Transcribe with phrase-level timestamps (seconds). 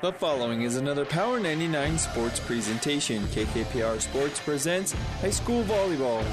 [0.00, 3.24] The following is another Power 99 sports presentation.
[3.24, 6.24] KKPR Sports presents high school volleyball.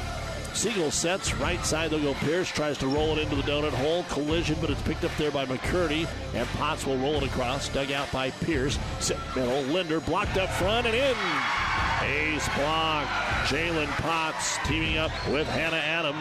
[0.54, 1.90] Siegel sets right side.
[1.90, 2.48] They'll go Pierce.
[2.48, 4.04] Tries to roll it into the donut hole.
[4.04, 6.08] Collision, but it's picked up there by McCurdy.
[6.36, 7.68] And Potts will roll it across.
[7.70, 8.78] Dug out by Pierce.
[9.00, 9.64] Sit middle.
[9.64, 11.18] Linder blocked up front and in.
[12.08, 13.08] Ace block.
[13.48, 16.16] Jalen Potts teaming up with Hannah Adam.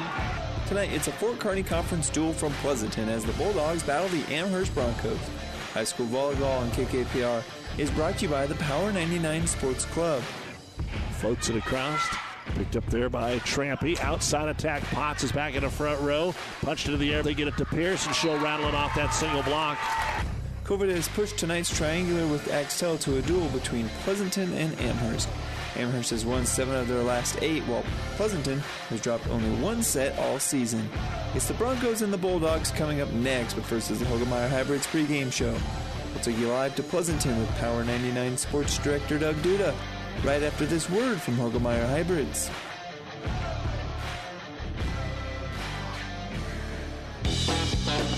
[0.66, 4.72] Tonight, it's a Fort Kearny Conference duel from Pleasanton as the Bulldogs battle the Amherst
[4.72, 5.18] Broncos.
[5.74, 7.42] High school volleyball on KKPR
[7.78, 10.22] is brought to you by the Power 99 Sports Club.
[11.18, 12.00] Floats it across.
[12.54, 13.98] Picked up there by Trampy.
[13.98, 14.84] Outside attack.
[14.92, 16.32] Potts is back in the front row.
[16.62, 17.24] Punched into the air.
[17.24, 19.76] They get it to Pierce, and she'll rattle it off that single block.
[20.62, 25.28] COVID has pushed tonight's triangular with Axtell to a duel between Pleasanton and Amherst.
[25.76, 27.84] Amherst has won seven of their last eight, while
[28.16, 30.88] Pleasanton has dropped only one set all season.
[31.34, 34.86] It's the Broncos and the Bulldogs coming up next, but first is the Hoegemeyer Hybrids
[34.86, 35.56] pregame show.
[36.12, 39.74] We'll take you live to Pleasanton with Power 99 Sports Director Doug Duda,
[40.22, 42.50] right after this word from Hoegemeyer Hybrids.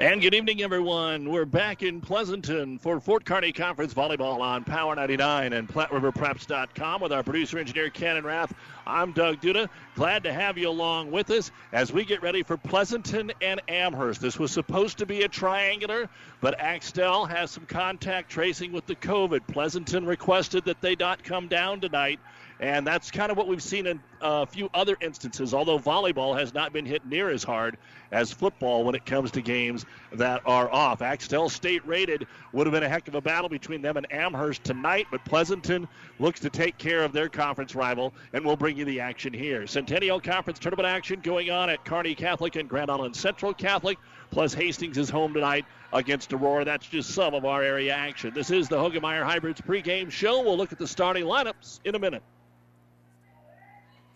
[0.00, 1.28] And good evening, everyone.
[1.28, 7.12] We're back in Pleasanton for Fort Kearny Conference Volleyball on Power 99 and PlatteRiverPreps.com with
[7.12, 8.54] our producer engineer Cannon Rath.
[8.86, 9.68] I'm Doug Duda.
[9.96, 14.20] Glad to have you along with us as we get ready for Pleasanton and Amherst.
[14.20, 16.08] This was supposed to be a triangular,
[16.40, 19.48] but Axtell has some contact tracing with the COVID.
[19.48, 22.20] Pleasanton requested that they not come down tonight.
[22.60, 26.52] And that's kind of what we've seen in a few other instances, although volleyball has
[26.52, 27.76] not been hit near as hard
[28.10, 31.00] as football when it comes to games that are off.
[31.00, 34.64] Axtell State rated would have been a heck of a battle between them and Amherst
[34.64, 35.86] tonight, but Pleasanton
[36.18, 39.66] looks to take care of their conference rival, and we'll bring you the action here.
[39.66, 43.98] Centennial Conference tournament action going on at Kearney Catholic and Grand Island Central Catholic.
[44.30, 46.64] Plus, Hastings is home tonight against Aurora.
[46.64, 48.34] That's just some of our area action.
[48.34, 50.42] This is the Hoegemeyer Hybrids pregame show.
[50.42, 52.22] We'll look at the starting lineups in a minute.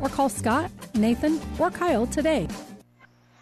[0.00, 2.48] or call Scott, Nathan, or Kyle today.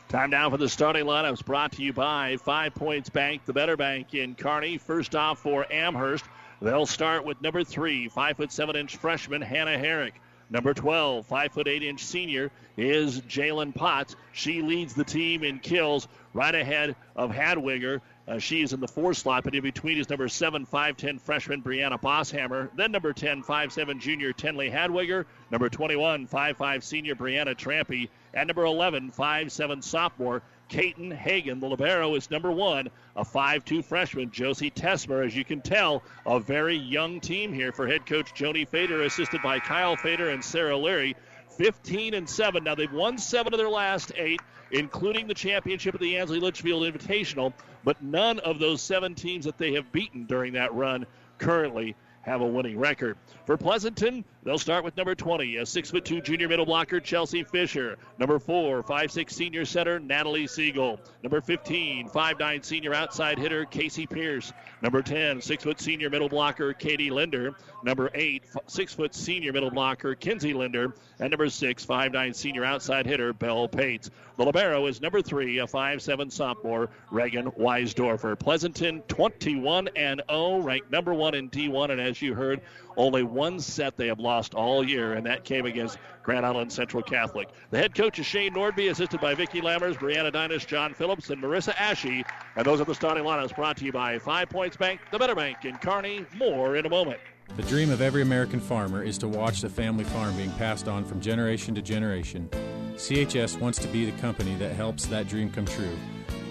[0.09, 3.77] Time now for the starting lineups brought to you by Five Points Bank, the better
[3.77, 4.79] bank in Kearney.
[4.79, 6.25] First off for Amherst,
[6.63, 10.15] they'll start with number three, five foot seven inch freshman Hannah Herrick.
[10.51, 14.17] Number 12, five foot eight inch senior is Jalen Potts.
[14.33, 18.01] She leads the team in kills right ahead of Hadwiger.
[18.29, 21.99] Uh, she's in the four slot, but in between is number 7, 5'10 freshman Brianna
[21.99, 22.69] Bosshammer.
[22.77, 25.25] Then number 10, 5'7 junior Tenley Hadwiger.
[25.51, 28.11] Number 21, 5'5 senior Brianna Trampy.
[28.35, 31.61] And number 11, 5'7 sophomore Caton Hagan.
[31.61, 35.25] The Libero is number one, a 5'2 freshman, Josie Tesmer.
[35.25, 39.41] As you can tell, a very young team here for head coach Joni Fader, assisted
[39.41, 41.17] by Kyle Fader and Sarah Leary.
[41.57, 42.63] 15 and 7.
[42.63, 46.83] Now they've won seven of their last eight, including the championship of the Ansley Litchfield
[46.83, 47.53] Invitational,
[47.85, 51.07] but none of those seven teams that they have beaten during that run
[51.39, 53.17] currently have a winning record.
[53.47, 57.43] For Pleasanton, They'll start with number 20, a six foot two junior middle blocker, Chelsea
[57.43, 57.99] Fisher.
[58.19, 61.01] Number four, five six senior center, Natalie Siegel.
[61.25, 64.53] Number 15, five nine senior outside hitter, Casey Pierce.
[64.81, 67.57] Number 10, six foot senior middle blocker, Katie Linder.
[67.83, 70.95] Number eight, six foot senior middle blocker, Kinsey Linder.
[71.19, 74.09] And number six, five nine senior outside hitter, Belle Pates.
[74.37, 78.39] The Libero is number three, a five seven sophomore, Reagan Weisdorfer.
[78.39, 81.91] Pleasanton 21 and 0, ranked number one in D1.
[81.91, 82.61] And as you heard,
[82.97, 87.03] only one set they have lost all year, and that came against Grand Island Central
[87.03, 87.49] Catholic.
[87.71, 91.43] The head coach is Shane Nordby, assisted by Vicki Lammers, Brianna Dinas, John Phillips, and
[91.43, 92.25] Marissa Ashe.
[92.57, 95.35] And those are the starting lineups brought to you by Five Points Bank, the Better
[95.35, 96.27] Bank in Kearney.
[96.37, 97.19] More in a moment.
[97.57, 101.05] The dream of every American farmer is to watch the family farm being passed on
[101.05, 102.49] from generation to generation.
[102.97, 105.97] CHS wants to be the company that helps that dream come true.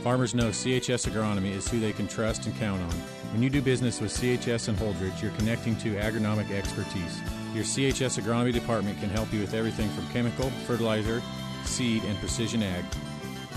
[0.04, 2.92] Farmers know CHS Agronomy is who they can trust and count on.
[3.34, 7.22] When you do business with CHS and Holdrege, you're connecting to agronomic expertise.
[7.58, 11.24] Your CHS Agronomy department can help you with everything from chemical, fertilizer,
[11.66, 12.86] seed, and precision ag.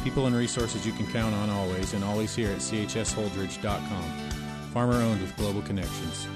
[0.02, 4.30] People and resources you can count on always, and always here at chsholdridge.com.
[4.72, 6.26] Farmer owned with global connections.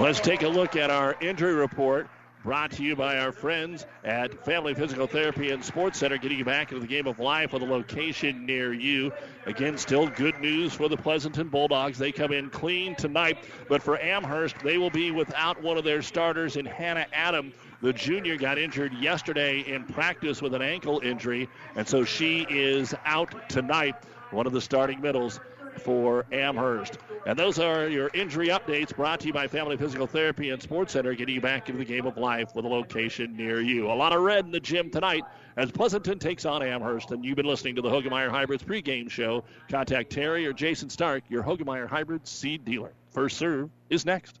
[0.00, 2.10] let's take a look at our injury report
[2.42, 6.44] Brought to you by our friends at Family Physical Therapy and Sports Center, getting you
[6.44, 9.12] back into the game of life with a location near you.
[9.46, 11.96] Again, still good news for the Pleasanton Bulldogs.
[11.96, 13.38] They come in clean tonight,
[13.68, 17.52] but for Amherst, they will be without one of their starters in Hannah Adam.
[17.80, 22.94] The junior got injured yesterday in practice with an ankle injury, and so she is
[23.06, 23.94] out tonight.
[24.30, 25.40] One of the starting middles
[25.78, 26.98] for Amherst.
[27.26, 30.92] And those are your injury updates brought to you by Family Physical Therapy and Sports
[30.92, 33.90] Center, getting you back into the game of life with a location near you.
[33.90, 35.24] A lot of red in the gym tonight
[35.60, 37.10] as Pleasanton takes on Amherst.
[37.10, 39.44] And you've been listening to the Hoegemeyer Hybrids pregame show.
[39.68, 42.92] Contact Terry or Jason Stark, your Hoegemeyer Hybrids seed dealer.
[43.10, 44.40] First serve is next.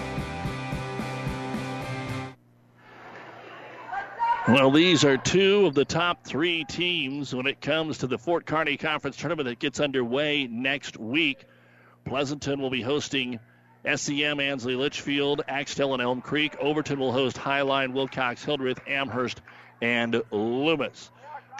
[4.47, 8.47] Well, these are two of the top three teams when it comes to the Fort
[8.47, 11.45] Kearny Conference Tournament that gets underway next week.
[12.05, 13.39] Pleasanton will be hosting
[13.85, 16.57] SEM, Ansley Litchfield, Axtell, and Elm Creek.
[16.59, 19.41] Overton will host Highline, Wilcox, Hildreth, Amherst,
[19.79, 21.11] and Loomis.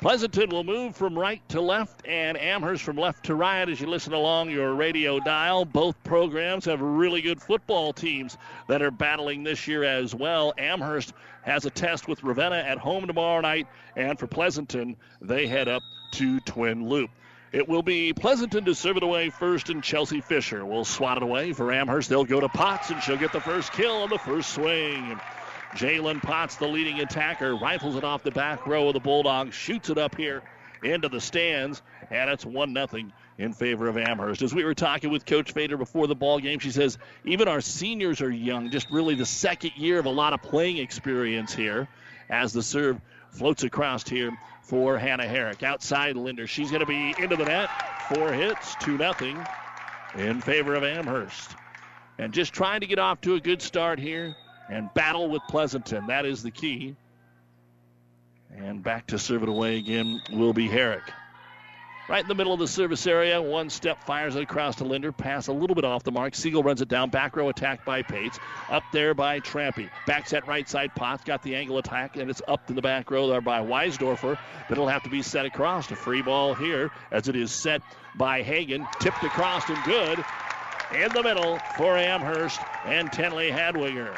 [0.01, 3.85] Pleasanton will move from right to left and Amherst from left to right as you
[3.85, 5.63] listen along your radio dial.
[5.63, 8.35] Both programs have really good football teams
[8.67, 10.55] that are battling this year as well.
[10.57, 15.67] Amherst has a test with Ravenna at home tomorrow night, and for Pleasanton, they head
[15.67, 15.81] up
[16.13, 17.09] to Twin Loup.
[17.51, 21.23] It will be Pleasanton to serve it away first, and Chelsea Fisher will swat it
[21.23, 22.09] away for Amherst.
[22.09, 25.19] They'll go to Potts, and she'll get the first kill on the first swing.
[25.73, 29.89] Jalen Potts, the leading attacker, rifles it off the back row of the Bulldogs, shoots
[29.89, 30.43] it up here
[30.83, 32.87] into the stands, and it's 1 0
[33.37, 34.41] in favor of Amherst.
[34.41, 37.61] As we were talking with Coach Fader before the ball game, she says even our
[37.61, 41.87] seniors are young, just really the second year of a lot of playing experience here
[42.29, 42.99] as the serve
[43.31, 45.63] floats across here for Hannah Herrick.
[45.63, 47.69] Outside Linder, she's going to be into the net.
[48.13, 49.13] Four hits, 2 0
[50.17, 51.55] in favor of Amherst.
[52.17, 54.35] And just trying to get off to a good start here
[54.69, 56.07] and battle with Pleasanton.
[56.07, 56.95] That is the key.
[58.57, 61.03] And back to serve it away again will be Herrick.
[62.09, 65.13] Right in the middle of the service area, one step fires it across to Linder.
[65.13, 66.35] Pass a little bit off the mark.
[66.35, 67.09] Siegel runs it down.
[67.09, 68.37] Back row attacked by Pates.
[68.69, 69.89] Up there by Trampy.
[70.07, 70.93] Back set right side.
[70.93, 74.37] Potts got the angle attack, and it's up in the back row there by Weisdorfer.
[74.67, 75.89] But it'll have to be set across.
[75.89, 77.81] A free ball here as it is set
[78.17, 78.85] by Hagen.
[78.99, 80.23] Tipped across and good.
[80.93, 84.13] In the middle for Amherst and Tenley Hadwiger.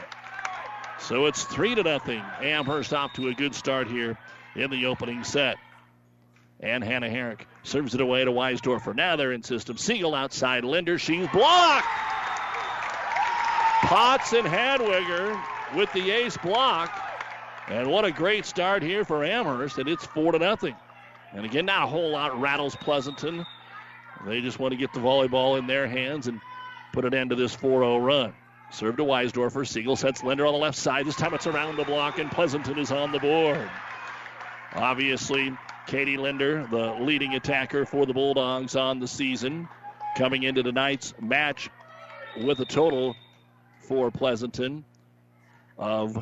[0.99, 2.23] So it's three to nothing.
[2.41, 4.17] Amherst off to a good start here
[4.55, 5.57] in the opening set.
[6.59, 8.95] And Hannah Herrick serves it away to Weisdorfer.
[8.95, 9.77] Now they're in system.
[9.77, 10.63] Siegel outside.
[10.63, 10.97] Linder.
[10.97, 11.87] She's blocked.
[13.83, 15.39] Potts and Hadwiger
[15.75, 16.97] with the ace block.
[17.67, 19.77] And what a great start here for Amherst.
[19.77, 20.75] And it's four to nothing.
[21.33, 23.45] And again, not a whole lot rattles Pleasanton.
[24.25, 26.39] They just want to get the volleyball in their hands and
[26.93, 28.33] put an end to this 4 0 run.
[28.73, 29.67] Serve to Weisdorfer.
[29.67, 31.05] Siegel sets Linder on the left side.
[31.05, 33.69] This time it's around the block, and Pleasanton is on the board.
[34.73, 39.69] Obviously, Katie Linder, the leading attacker for the Bulldogs on the season,
[40.17, 41.69] coming into tonight's match
[42.41, 43.15] with a total
[43.87, 44.83] for Pleasanton
[45.77, 46.17] of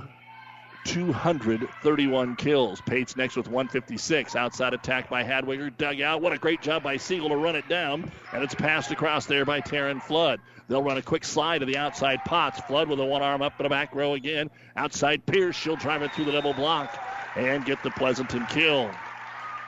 [0.86, 2.82] 231 kills.
[2.82, 4.36] Pates next with 156.
[4.36, 5.76] Outside attack by Hadwiger.
[5.78, 6.22] Dug out.
[6.22, 8.12] What a great job by Siegel to run it down.
[8.34, 10.42] And it's passed across there by Taryn Flood.
[10.72, 12.62] They'll run a quick slide to the outside Potts.
[12.62, 14.50] Flood with a one arm up in the back row again.
[14.78, 15.54] Outside Pierce.
[15.54, 16.98] She'll drive it through the double block
[17.36, 18.90] and get the Pleasanton kill.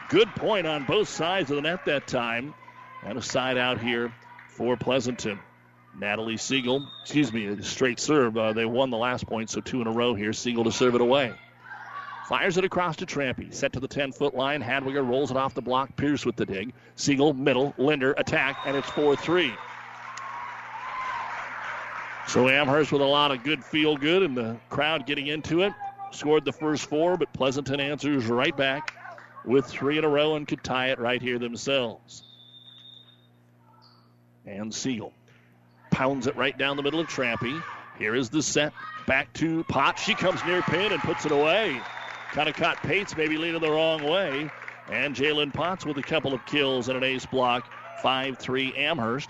[0.07, 2.53] Good point on both sides of the net that time.
[3.05, 4.13] And a side out here
[4.47, 5.39] for Pleasanton.
[5.99, 8.37] Natalie Siegel, excuse me, straight serve.
[8.37, 10.31] Uh, they won the last point, so two in a row here.
[10.31, 11.33] Siegel to serve it away.
[12.29, 13.53] Fires it across to Trampy.
[13.53, 14.63] Set to the 10 foot line.
[14.63, 15.97] Hadwiger rolls it off the block.
[15.97, 16.71] Pierce with the dig.
[16.95, 17.73] Siegel, middle.
[17.77, 19.53] Linder, attack, and it's 4 3.
[22.27, 25.73] So Amherst with a lot of good feel good and the crowd getting into it.
[26.11, 28.93] Scored the first four, but Pleasanton answers right back
[29.45, 32.23] with three in a row and could tie it right here themselves.
[34.45, 35.13] And Siegel
[35.91, 37.61] pounds it right down the middle of Trampy.
[37.97, 38.73] Here is the set.
[39.05, 40.01] Back to Potts.
[40.01, 41.79] She comes near pin and puts it away.
[42.31, 44.49] Kind of caught Pates maybe leaning the wrong way.
[44.89, 47.69] And Jalen Potts with a couple of kills and an ace block.
[48.01, 49.29] 5 3 Amherst.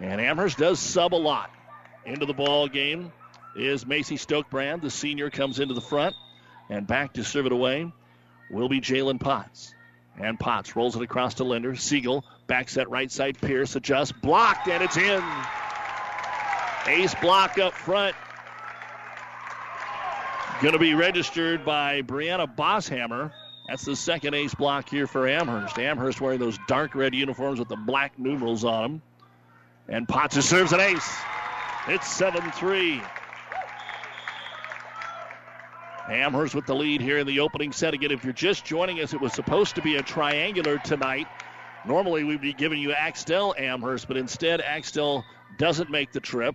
[0.00, 1.50] And Amherst does sub a lot.
[2.04, 3.12] Into the ball game
[3.56, 4.82] is Macy Stokebrand.
[4.82, 6.14] The senior comes into the front.
[6.68, 7.90] And back to serve it away
[8.50, 9.74] will be Jalen Potts.
[10.18, 11.74] And Potts rolls it across to Linder.
[11.74, 13.40] Siegel backs that right side.
[13.40, 14.12] Pierce adjusts.
[14.12, 15.22] Blocked, and it's in.
[16.86, 18.14] Ace block up front.
[20.60, 23.32] Going to be registered by Brianna Bosshammer.
[23.68, 25.78] That's the second ace block here for Amherst.
[25.78, 29.02] Amherst wearing those dark red uniforms with the black numerals on them.
[29.88, 31.16] And Potts serves an ace.
[31.88, 33.02] It's 7 3.
[36.08, 37.94] Amherst with the lead here in the opening set.
[37.94, 41.26] Again, if you're just joining us, it was supposed to be a triangular tonight.
[41.86, 45.24] Normally, we'd be giving you Axtell Amherst, but instead, Axtell
[45.58, 46.54] doesn't make the trip.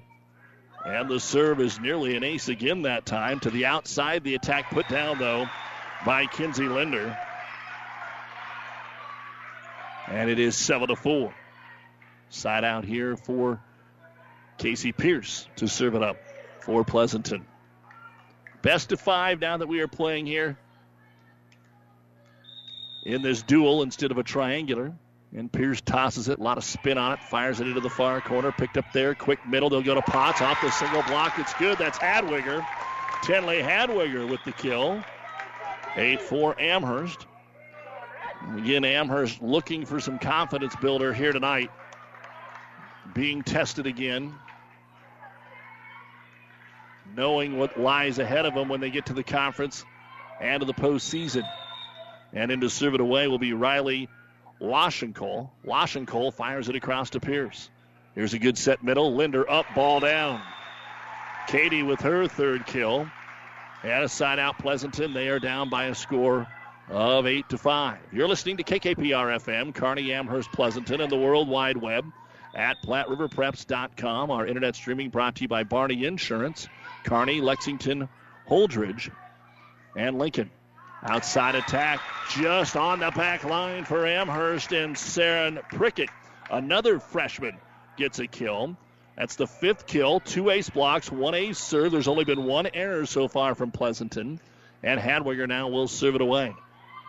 [0.86, 3.40] And the serve is nearly an ace again that time.
[3.42, 5.48] To the outside, the attack put down, though,
[6.06, 7.18] by Kinsey Linder.
[10.08, 11.34] And it is 7 to 4.
[12.30, 13.62] Side out here for
[14.58, 16.18] Casey Pierce to serve it up
[16.62, 17.46] for Pleasanton.
[18.62, 20.58] Best of five now that we are playing here
[23.06, 24.94] in this duel instead of a triangular.
[25.36, 28.20] And Pierce tosses it, a lot of spin on it, fires it into the far
[28.20, 29.70] corner, picked up there, quick middle.
[29.70, 31.38] They'll go to Potts off the single block.
[31.38, 31.78] It's good.
[31.78, 32.66] That's Hadwiger.
[33.22, 35.04] Tenley Hadwiger with the kill.
[35.96, 37.28] 8 4 Amherst.
[38.56, 41.70] Again, Amherst looking for some confidence builder here tonight.
[43.14, 44.36] Being tested again
[47.16, 49.86] knowing what lies ahead of them when they get to the conference
[50.40, 51.44] and to the postseason.
[52.34, 54.10] And in to serve it away will be Riley
[54.62, 55.50] Washenkohl.
[55.66, 57.70] Washenkohl fires it across to Pierce.
[58.16, 59.16] Here's a good set middle.
[59.16, 60.42] Linder up, ball down.
[61.48, 63.10] Katie with her third kill.
[63.84, 65.14] And a side out Pleasanton.
[65.14, 66.48] They are down by a score
[66.90, 67.98] of 8 to 5.
[68.12, 72.06] You're listening to KKPR FM, Kearney Amherst Pleasanton, and the World Wide Web
[72.56, 74.32] at PlatteRiverPreps.com.
[74.32, 76.68] Our internet streaming brought to you by Barney Insurance.
[77.04, 78.10] Kearney, Lexington,
[78.48, 79.12] Holdrege,
[79.96, 80.50] and Lincoln.
[81.02, 86.10] Outside attack just on the back line for Amherst and Saren Prickett.
[86.52, 87.58] Another freshman
[87.98, 88.76] gets a kill.
[89.16, 91.92] That's the fifth kill, two ace blocks, one ace serve.
[91.92, 94.40] There's only been one error so far from Pleasanton.
[94.84, 96.54] And Hadwiger now will serve it away.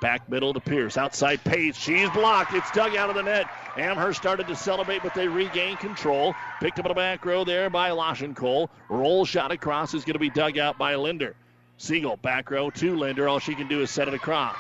[0.01, 0.97] Back middle to Pierce.
[0.97, 1.77] Outside Pace.
[1.77, 2.55] She's blocked.
[2.55, 3.47] It's dug out of the net.
[3.77, 6.35] Amherst started to celebrate, but they regained control.
[6.61, 7.91] Picked up in the back row there by
[8.35, 8.71] Cole.
[8.89, 11.37] Roll shot across is going to be dug out by Linder.
[11.77, 13.29] Siegel back row to Linder.
[13.29, 14.57] All she can do is set it across.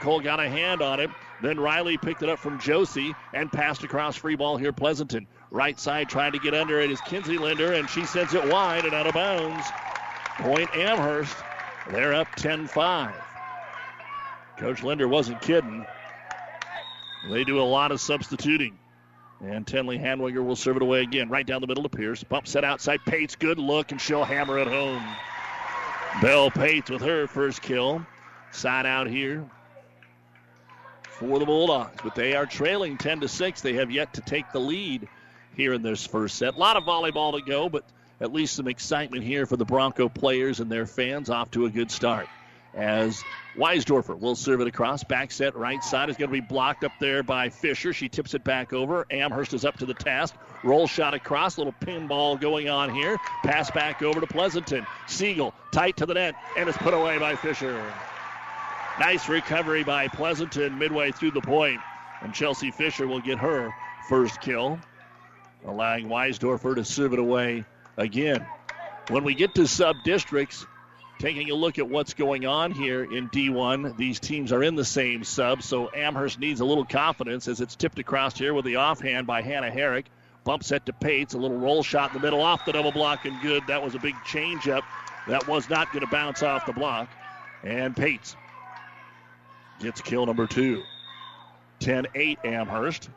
[0.00, 1.10] Cole got a hand on it.
[1.42, 5.26] Then Riley picked it up from Josie and passed across free ball here, Pleasanton.
[5.50, 8.84] Right side trying to get under it is Kinsey Linder, and she sends it wide
[8.84, 9.66] and out of bounds.
[10.38, 11.36] Point Amherst.
[11.90, 13.29] They're up 10 5.
[14.60, 15.86] Coach Linder wasn't kidding.
[17.30, 18.78] They do a lot of substituting.
[19.42, 21.30] And Tenley Hadwiger will serve it away again.
[21.30, 22.22] Right down the middle to Pierce.
[22.22, 23.00] Bump set outside.
[23.06, 25.02] Pates, good look, and she'll hammer it home.
[26.20, 28.04] Bell Pates with her first kill.
[28.52, 29.48] Side out here
[31.08, 31.98] for the Bulldogs.
[32.04, 33.62] But they are trailing 10 to 6.
[33.62, 35.08] They have yet to take the lead
[35.56, 36.54] here in this first set.
[36.54, 37.84] A lot of volleyball to go, but
[38.20, 41.30] at least some excitement here for the Bronco players and their fans.
[41.30, 42.28] Off to a good start.
[42.72, 43.22] As
[43.56, 45.02] Weisdorfer will serve it across.
[45.02, 47.92] Back set right side is going to be blocked up there by Fisher.
[47.92, 49.06] She tips it back over.
[49.10, 50.36] Amherst is up to the task.
[50.62, 51.58] Roll shot across.
[51.58, 53.18] Little pinball going on here.
[53.44, 54.86] Pass back over to Pleasanton.
[55.08, 57.82] Siegel tight to the net and it's put away by Fisher.
[59.00, 61.80] Nice recovery by Pleasanton midway through the point,
[62.20, 63.72] and Chelsea Fisher will get her
[64.10, 64.78] first kill,
[65.64, 67.64] allowing Weisdorfer to serve it away
[67.96, 68.44] again.
[69.08, 70.66] When we get to sub districts,
[71.20, 74.84] taking a look at what's going on here in D1, these teams are in the
[74.84, 78.76] same sub, so Amherst needs a little confidence as it's tipped across here with the
[78.76, 80.06] offhand by Hannah Herrick.
[80.44, 83.26] Bump set to Pates, a little roll shot in the middle off the double block
[83.26, 83.62] and good.
[83.66, 84.82] That was a big change up.
[85.28, 87.10] That was not going to bounce off the block.
[87.62, 88.34] And Pates
[89.80, 90.82] gets kill number two.
[91.80, 93.10] 10 8 Amherst.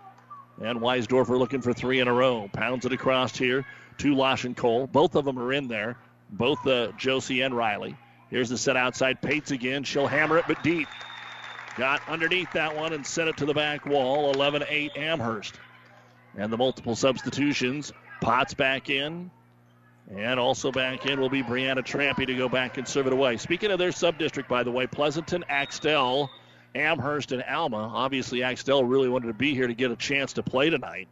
[0.62, 2.50] And Weisdorfer looking for three in a row.
[2.52, 3.66] Pounds it across here
[4.00, 4.88] to Losh and Cole.
[4.88, 5.98] Both of them are in there,
[6.34, 7.96] both uh, Josie and Riley.
[8.30, 9.22] Here's the set outside.
[9.22, 9.84] Pates again.
[9.84, 10.88] She'll hammer it, but deep.
[11.78, 14.32] Got underneath that one and sent it to the back wall.
[14.32, 15.56] 11 8 Amherst.
[16.36, 17.94] And the multiple substitutions.
[18.22, 19.30] Potts back in.
[20.16, 23.38] And also back in will be Brianna Trampy to go back and serve it away.
[23.38, 26.30] Speaking of their sub district, by the way, Pleasanton, Axtell,
[26.76, 27.90] Amherst, and Alma.
[27.94, 31.08] Obviously, Axtell really wanted to be here to get a chance to play tonight.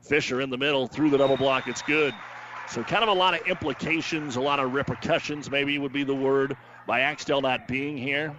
[0.00, 1.68] Fisher in the middle, through the double block.
[1.68, 2.14] It's good.
[2.68, 6.14] So, kind of a lot of implications, a lot of repercussions, maybe would be the
[6.14, 8.34] word, by Axtell not being here.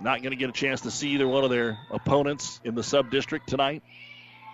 [0.00, 2.82] Not going to get a chance to see either one of their opponents in the
[2.82, 3.82] sub district tonight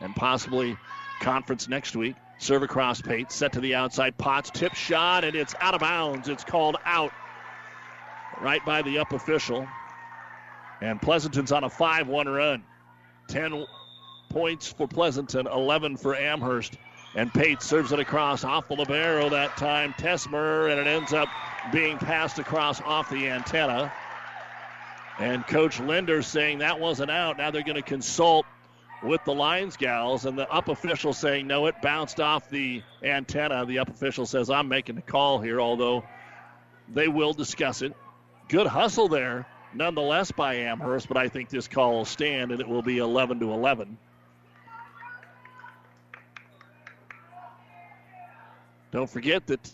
[0.00, 0.76] and possibly
[1.20, 2.16] conference next week.
[2.38, 4.16] Serve across Pate, set to the outside.
[4.16, 6.28] Potts tip shot, and it's out of bounds.
[6.28, 7.12] It's called out
[8.40, 9.66] right by the up official.
[10.80, 12.64] And Pleasanton's on a 5 1 run.
[13.28, 13.66] 10
[14.30, 16.76] points for Pleasanton, 11 for Amherst.
[17.14, 19.92] And Pate serves it across off the Libero that time.
[19.94, 21.28] Tesmer, and it ends up
[21.72, 23.92] being passed across off the antenna.
[25.18, 27.36] And Coach Linder saying that wasn't out.
[27.36, 28.46] Now they're going to consult
[29.02, 33.66] with the Lions gals, and the up official saying no, it bounced off the antenna.
[33.66, 36.04] The up official says I'm making the call here, although
[36.88, 37.94] they will discuss it.
[38.48, 42.68] Good hustle there nonetheless by Amherst, but I think this call will stand and it
[42.68, 43.98] will be 11 to 11.
[48.90, 49.72] Don't forget that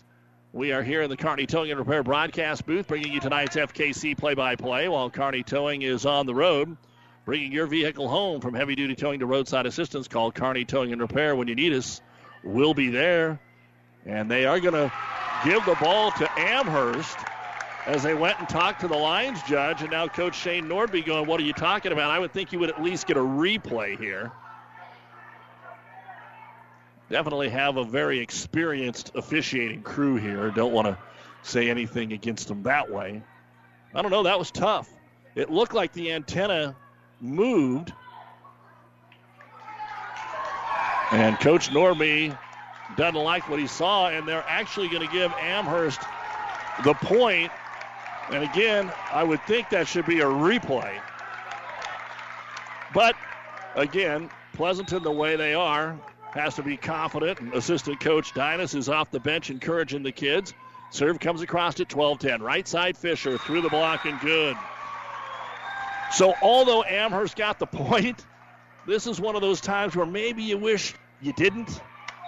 [0.53, 4.15] we are here in the Kearney Towing and Repair broadcast booth bringing you tonight's FKC
[4.15, 6.77] play by play while Kearney Towing is on the road.
[7.25, 10.07] Bringing your vehicle home from heavy duty towing to roadside assistance.
[10.07, 11.99] Call Kearney Towing and Repair when you need us.
[12.43, 13.39] We'll be there.
[14.05, 14.93] And they are going to
[15.43, 17.17] give the ball to Amherst
[17.87, 21.25] as they went and talked to the Lions judge, and now Coach Shane Nordby going,
[21.25, 22.11] What are you talking about?
[22.11, 24.31] I would think you would at least get a replay here.
[27.09, 30.51] Definitely have a very experienced officiating crew here.
[30.51, 30.97] Don't want to
[31.41, 33.21] say anything against them that way.
[33.93, 34.23] I don't know.
[34.23, 34.89] That was tough.
[35.35, 36.75] It looked like the antenna
[37.21, 37.93] moved.
[41.11, 42.37] And Coach Nordby
[42.97, 46.01] doesn't like what he saw, and they're actually going to give Amherst
[46.83, 47.51] the point.
[48.29, 50.99] and again, I would think that should be a replay.
[52.93, 53.15] But
[53.75, 55.97] again, Pleasanton, the way they are,
[56.31, 57.39] has to be confident.
[57.39, 60.53] And assistant coach Dynas is off the bench encouraging the kids.
[60.91, 62.41] Serve comes across at 12 10.
[62.41, 64.55] Right side Fisher through the block and good.
[66.11, 68.25] So, although Amherst got the point,
[68.85, 71.81] this is one of those times where maybe you wish you didn't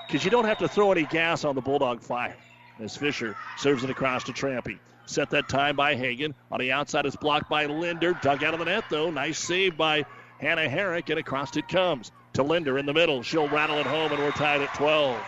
[0.08, 2.36] because you don't have to throw any gas on the Bulldog fire.
[2.80, 4.80] As Fisher serves it across to Trampy.
[5.06, 6.34] Set that time by Hagen.
[6.52, 8.14] On the outside, it's blocked by Linder.
[8.22, 9.10] Dug out of the net, though.
[9.10, 10.06] Nice save by
[10.40, 13.24] Hannah Herrick, and across it comes to Linder in the middle.
[13.24, 15.20] She'll rattle it home, and we're tied at 12.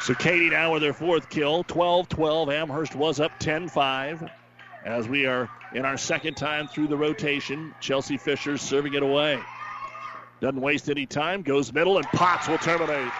[0.00, 1.64] So Katie now with her fourth kill.
[1.64, 2.50] 12 12.
[2.50, 4.30] Amherst was up 10 5
[4.84, 7.74] as we are in our second time through the rotation.
[7.80, 9.40] Chelsea Fisher serving it away.
[10.40, 11.42] Doesn't waste any time.
[11.42, 13.12] Goes middle, and Potts will terminate.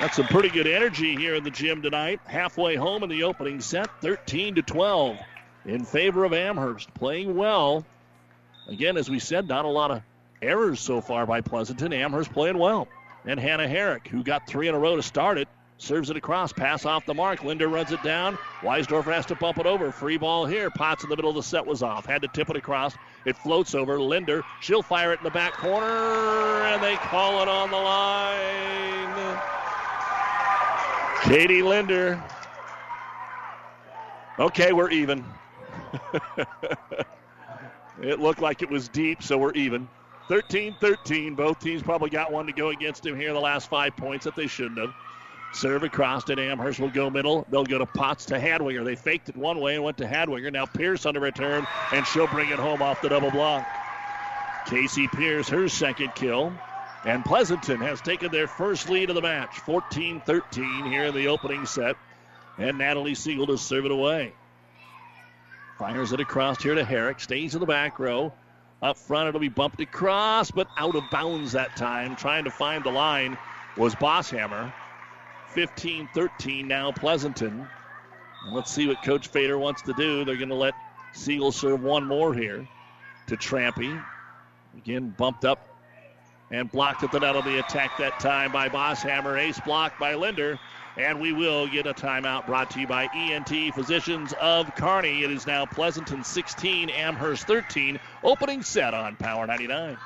[0.00, 2.20] That's some pretty good energy here in the gym tonight.
[2.24, 5.18] Halfway home in the opening set, 13 to 12
[5.64, 6.92] in favor of Amherst.
[6.94, 7.84] Playing well.
[8.68, 10.02] Again, as we said, not a lot of
[10.42, 11.92] errors so far by Pleasanton.
[11.92, 12.86] Amherst playing well.
[13.24, 16.52] And Hannah Herrick, who got three in a row to start it, serves it across.
[16.52, 17.42] Pass off the mark.
[17.42, 18.36] Linder runs it down.
[18.60, 19.90] Weisdorfer has to bump it over.
[19.90, 20.70] Free ball here.
[20.70, 22.04] Potts in the middle of the set was off.
[22.04, 22.94] Had to tip it across.
[23.24, 23.98] It floats over.
[24.00, 29.40] Linder, she'll fire it in the back corner, and they call it on the line.
[31.22, 32.22] Katie Linder.
[34.38, 35.24] Okay, we're even.
[38.02, 39.88] it looked like it was deep, so we're even.
[40.28, 41.34] 13 13.
[41.34, 44.24] Both teams probably got one to go against him here in the last five points
[44.24, 44.94] that they shouldn't have.
[45.52, 47.46] Serve across to Amherst will go middle.
[47.50, 48.84] They'll go to Potts to Hadwiger.
[48.84, 50.52] They faked it one way and went to Hadwiger.
[50.52, 53.66] Now Pierce on the return, and she'll bring it home off the double block.
[54.66, 56.52] Casey Pierce, her second kill.
[57.04, 61.28] And Pleasanton has taken their first lead of the match, 14 13 here in the
[61.28, 61.96] opening set.
[62.58, 64.34] And Natalie Siegel to serve it away.
[65.78, 67.20] Fires it across here to Herrick.
[67.20, 68.32] Stays in the back row.
[68.82, 72.16] Up front, it'll be bumped across, but out of bounds that time.
[72.16, 73.38] Trying to find the line
[73.76, 74.72] was Bosshammer.
[75.50, 77.68] 15 13 now, Pleasanton.
[78.52, 80.24] Let's see what Coach Fader wants to do.
[80.24, 80.74] They're going to let
[81.12, 82.68] Siegel serve one more here
[83.28, 84.02] to Trampy.
[84.76, 85.68] Again, bumped up
[86.50, 89.38] and blocked at the net on the attack that time by Bosshammer.
[89.38, 90.58] Ace blocked by Linder.
[90.98, 95.22] And we will get a timeout brought to you by ENT Physicians of Kearney.
[95.22, 98.00] It is now Pleasanton 16, Amherst 13.
[98.24, 99.96] Opening set on Power 99.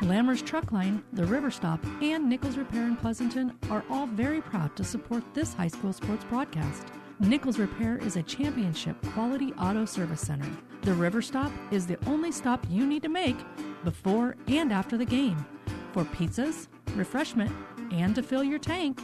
[0.00, 4.74] Lammers Truck Line, the River Stop, and Nichols Repair in Pleasanton are all very proud
[4.76, 6.86] to support this high school sports broadcast.
[7.20, 10.48] Nichols Repair is a championship quality auto service center.
[10.82, 13.36] The River Stop is the only stop you need to make
[13.84, 15.44] before and after the game
[15.92, 17.50] for pizzas, refreshment,
[17.92, 19.00] and to fill your tank.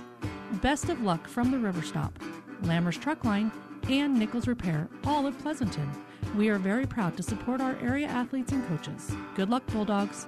[0.60, 2.18] Best of luck from the River Stop,
[2.62, 3.50] Lammers Truck Line,
[3.88, 5.90] and Nichols Repair, all of Pleasanton.
[6.36, 9.14] We are very proud to support our area athletes and coaches.
[9.34, 10.26] Good luck, Bulldogs.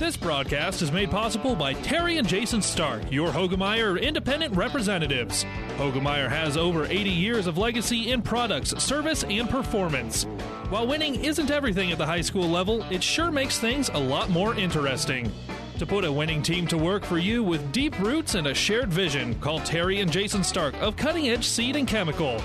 [0.00, 5.44] This broadcast is made possible by Terry and Jason Stark, your Hoegemeyer independent representatives.
[5.76, 10.24] Hoegemeyer has over 80 years of legacy in products, service, and performance.
[10.70, 14.30] While winning isn't everything at the high school level, it sure makes things a lot
[14.30, 15.30] more interesting.
[15.80, 18.92] To put a winning team to work for you with deep roots and a shared
[18.92, 22.38] vision, call Terry and Jason Stark of Cutting Edge Seed and Chemical.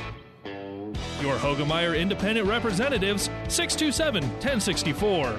[1.20, 5.38] Your Hoegemeyer independent representatives, 627 1064.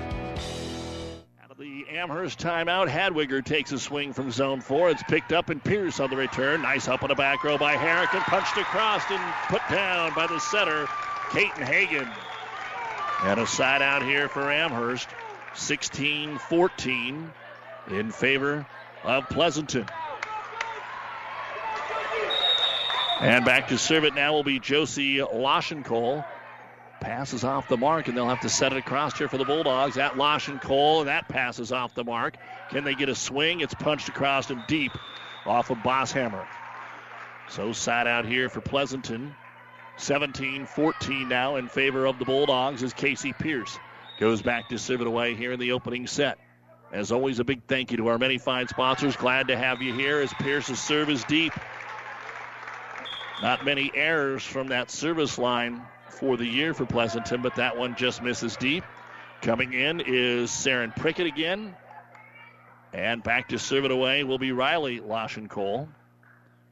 [1.91, 2.91] Amherst timeout.
[2.91, 4.91] Hadwiger takes a swing from zone four.
[4.91, 6.61] It's picked up and Pierce on the return.
[6.61, 10.27] Nice up on the back row by Herrick and punched across and put down by
[10.27, 10.87] the setter,
[11.31, 12.11] Caton Hagan.
[13.23, 15.09] And a side out here for Amherst.
[15.55, 17.33] 16 14
[17.91, 18.67] in favor
[19.05, 19.87] of Pleasanton.
[23.21, 26.25] And back to serve it now will be Josie Loschenkol.
[27.01, 29.97] Passes off the mark, and they'll have to set it across here for the Bulldogs
[29.97, 32.37] at Loschenkol, and that passes off the mark.
[32.71, 33.61] Can they get a swing?
[33.61, 34.93] It's punched across and deep
[35.47, 36.47] off of Bosshammer.
[37.49, 39.35] So side out here for Pleasanton.
[39.99, 43.79] 17 14 now in favor of the Bulldogs as Casey Pierce
[44.21, 46.39] goes back to serve it away here in the opening set.
[46.93, 49.17] As always, a big thank you to our many fine sponsors.
[49.17, 51.53] Glad to have you here as Pierce's serve is deep.
[53.43, 57.97] Not many errors from that service line for the year for Pleasanton, but that one
[57.97, 58.85] just misses deep.
[59.43, 61.75] Coming in is Saren Prickett again.
[62.93, 65.01] And back to serve it away will be Riley
[65.49, 65.89] Cole.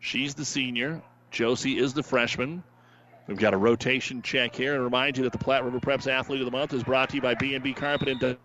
[0.00, 1.02] She's the senior.
[1.30, 2.62] Josie is the freshman.
[3.26, 6.40] We've got a rotation check here and remind you that the Platte River Preps Athlete
[6.40, 8.38] of the Month is brought to you by B&B Carpet and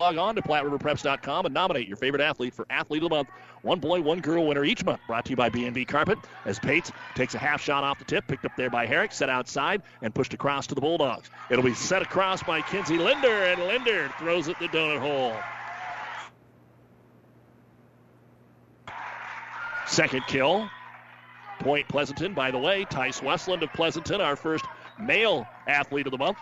[0.00, 3.28] Log on to PlatteRiverPreps.com and nominate your favorite athlete for Athlete of the Month.
[3.60, 5.02] One boy, one girl winner each month.
[5.06, 6.18] Brought to you by B&B Carpet.
[6.46, 9.28] As Pates takes a half shot off the tip, picked up there by Herrick, set
[9.28, 11.28] outside, and pushed across to the Bulldogs.
[11.50, 15.36] It'll be set across by Kinsey Linder, and Linder throws it the donut hole.
[19.86, 20.70] Second kill.
[21.58, 22.86] Point Pleasanton, by the way.
[22.86, 24.64] Tice Westland of Pleasanton, our first
[24.98, 26.38] male athlete of the month.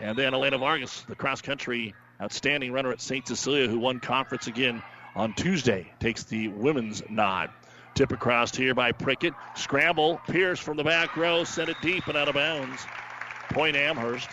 [0.00, 3.26] And then Elena Vargas, the cross country outstanding runner at St.
[3.26, 4.82] Cecilia, who won conference again
[5.14, 7.50] on Tuesday, takes the women's nod.
[7.94, 9.34] Tip across here by Prickett.
[9.54, 10.20] Scramble.
[10.28, 11.44] Pierce from the back row.
[11.44, 12.84] Sent it deep and out of bounds.
[13.50, 14.28] Point Amherst.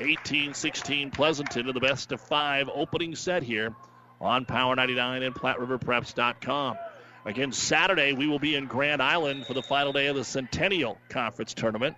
[0.00, 3.74] 18 16 Pleasanton in the best of five opening set here
[4.20, 6.76] on Power 99 and PlatteRiverPreps.com.
[7.24, 10.98] Again, Saturday we will be in Grand Island for the final day of the Centennial
[11.08, 11.96] Conference Tournament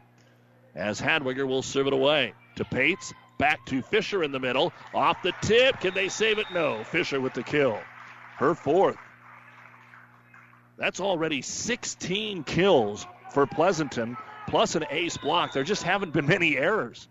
[0.75, 3.13] as Hadwiger will serve it away to Pates.
[3.39, 4.73] Back to Fisher in the middle.
[4.95, 5.81] Off the tip.
[5.81, 6.47] Can they save it?
[6.53, 6.85] No.
[6.85, 7.79] Fisher with the kill.
[8.37, 8.97] Her fourth.
[10.79, 15.53] That's already 16 kills for Pleasanton, plus an ace block.
[15.53, 17.09] There just haven't been many errors.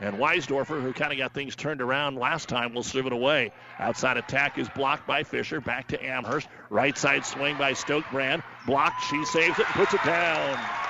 [0.00, 3.50] And Weisdorfer, who kind of got things turned around last time, will serve it away.
[3.78, 5.60] Outside attack is blocked by Fisher.
[5.60, 6.46] Back to Amherst.
[6.70, 8.44] Right side swing by Stokebrand.
[8.66, 9.02] Blocked.
[9.10, 10.87] She saves it and puts it down.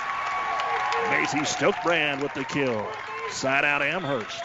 [1.11, 2.87] Macy Stokebrand with the kill.
[3.31, 4.43] Side out Amherst.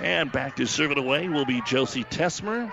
[0.00, 2.72] And back to serve it away will be Josie Tesmer,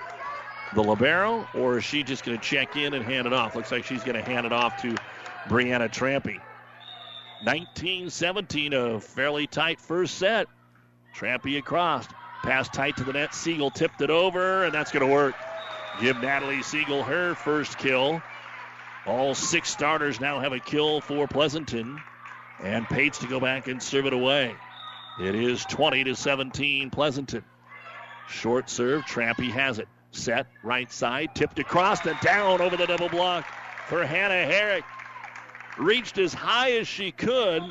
[0.75, 3.55] the Libero, or is she just going to check in and hand it off?
[3.55, 4.95] Looks like she's going to hand it off to
[5.47, 6.39] Brianna Trampy.
[7.45, 10.47] 19-17, a fairly tight first set.
[11.15, 12.07] Trampy across.
[12.43, 13.33] Pass tight to the net.
[13.33, 15.35] Siegel tipped it over, and that's going to work.
[15.99, 18.21] Give Natalie Siegel her first kill.
[19.05, 22.01] All six starters now have a kill for Pleasanton.
[22.63, 24.55] And Pates to go back and serve it away.
[25.21, 27.43] It is 20 to 17 Pleasanton.
[28.27, 29.03] Short serve.
[29.03, 29.87] Trampy has it.
[30.11, 31.35] Set right side.
[31.35, 33.45] Tipped across and down over the double block
[33.87, 34.83] for Hannah Herrick
[35.77, 37.61] reached as high as she could.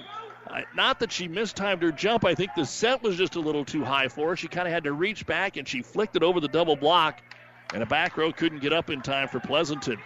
[0.75, 2.25] Not that she mistimed her jump.
[2.25, 4.37] I think the set was just a little too high for her.
[4.37, 7.23] She kind of had to reach back and she flicked it over the double block.
[7.73, 9.99] And a back row couldn't get up in time for Pleasanton.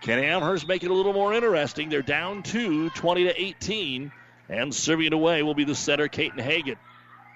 [0.00, 1.88] Can Amherst make it a little more interesting?
[1.88, 4.12] They're down two, 20 to 18.
[4.48, 6.76] And serving it away will be the setter, Caton Hagan.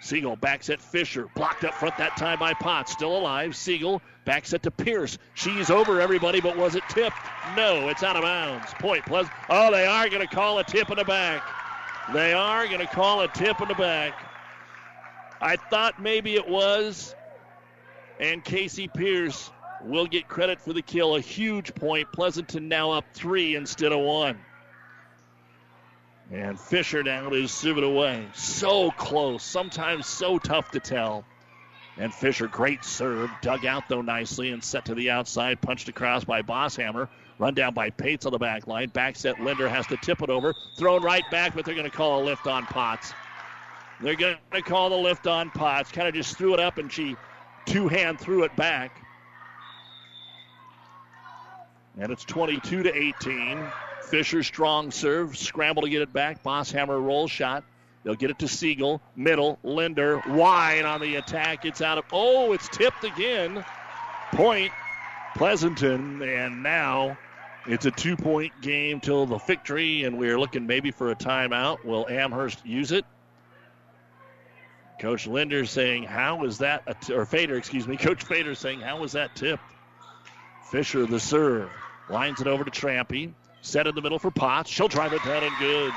[0.00, 1.26] Siegel backs at Fisher.
[1.34, 2.92] Blocked up front that time by Potts.
[2.92, 3.54] Still alive.
[3.54, 5.18] Siegel backs it to Pierce.
[5.34, 7.16] She's over everybody, but was it tipped?
[7.56, 8.72] No, it's out of bounds.
[8.74, 9.26] Point plus.
[9.48, 11.42] Oh, they are going to call a tip in the back.
[12.12, 14.14] They are going to call a tip in the back.
[15.40, 17.14] I thought maybe it was.
[18.18, 19.50] And Casey Pierce
[19.84, 21.16] will get credit for the kill.
[21.16, 22.12] A huge point.
[22.12, 24.38] Pleasanton now up three instead of one.
[26.32, 28.26] And Fisher now is serving away.
[28.34, 31.24] So close, sometimes so tough to tell.
[31.96, 36.24] And Fisher, great serve, dug out though nicely and set to the outside, punched across
[36.24, 37.08] by Bosshammer.
[37.38, 38.90] Run down by Pates on the back line.
[38.90, 40.54] Back set Linder has to tip it over.
[40.76, 43.12] Thrown right back, but they're going to call a lift on Potts.
[44.00, 45.90] They're going to call the lift on Potts.
[45.90, 47.16] Kind of just threw it up and she
[47.66, 49.02] two hand threw it back.
[51.98, 53.66] And it's 22 to 18.
[54.02, 56.42] Fisher strong serve, scramble to get it back.
[56.42, 57.64] Bosshammer roll shot.
[58.02, 61.64] They'll get it to Siegel, middle, Linder, wide on the attack.
[61.64, 63.64] It's out of, oh, it's tipped again.
[64.32, 64.72] Point,
[65.36, 67.18] Pleasanton, and now
[67.66, 71.84] it's a two point game till the victory, and we're looking maybe for a timeout.
[71.84, 73.04] Will Amherst use it?
[74.98, 79.12] Coach Linder saying, How is that, or Fader, excuse me, Coach Fader saying, How was
[79.12, 79.62] that tipped?
[80.70, 81.68] Fisher, the serve,
[82.08, 83.32] lines it over to Trampy.
[83.60, 84.70] Set in the middle for Potts.
[84.70, 85.92] She'll drive it down and good.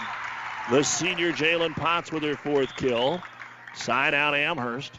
[0.71, 3.21] The senior Jalen Potts with her fourth kill.
[3.75, 4.91] Side out Amherst.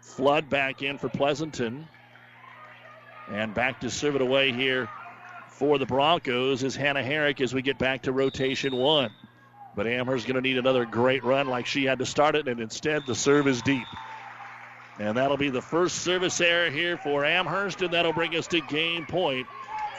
[0.00, 1.86] Flood back in for Pleasanton.
[3.30, 4.88] And back to serve it away here
[5.48, 9.10] for the Broncos is Hannah Herrick as we get back to rotation one.
[9.76, 12.60] But Amherst going to need another great run like she had to start it, and
[12.60, 13.86] instead the serve is deep.
[14.98, 18.60] And that'll be the first service error here for Amherst, and that'll bring us to
[18.60, 19.46] game point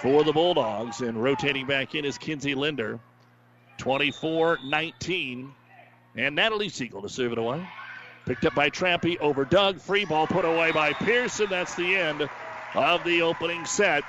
[0.02, 1.02] for the Bulldogs.
[1.02, 3.00] And rotating back in is Kinsey Linder.
[3.78, 5.52] 24 19.
[6.16, 7.62] And Natalie Siegel to serve it away.
[8.26, 9.80] Picked up by Trampy over Doug.
[9.80, 11.48] Free ball put away by Pearson.
[11.50, 12.28] That's the end
[12.74, 14.04] of the opening set.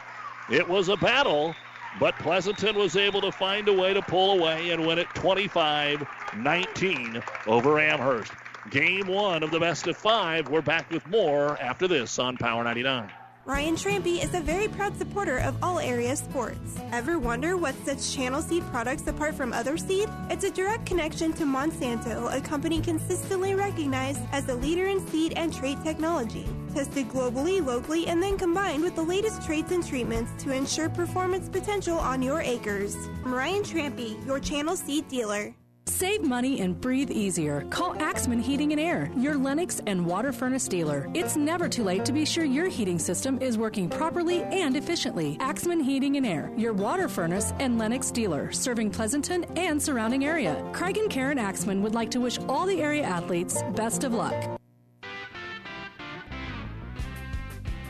[0.51, 1.55] It was a battle,
[1.99, 6.07] but Pleasanton was able to find a way to pull away and win it 25
[6.37, 8.33] 19 over Amherst.
[8.71, 10.49] Game one of the best of five.
[10.49, 13.11] We're back with more after this on Power 99.
[13.45, 16.77] Ryan Trampy is a very proud supporter of all area sports.
[16.91, 20.09] Ever wonder what sets Channel Seed products apart from other seed?
[20.31, 25.35] It's a direct connection to Monsanto, a company consistently recognized as a leader in seed
[25.37, 26.45] and trait technology.
[26.75, 31.49] Tested globally, locally, and then combined with the latest traits and treatments to ensure performance
[31.49, 32.97] potential on your acres.
[33.23, 35.55] Ryan Trampy, your Channel Seed dealer.
[35.89, 37.65] Save money and breathe easier.
[37.71, 41.09] Call Axman Heating and Air, your Lennox and water furnace dealer.
[41.15, 45.37] It's never too late to be sure your heating system is working properly and efficiently.
[45.39, 50.69] Axman Heating and Air, your water furnace and Lennox dealer, serving Pleasanton and surrounding area.
[50.73, 54.61] Craig and Karen Axman would like to wish all the area athletes best of luck.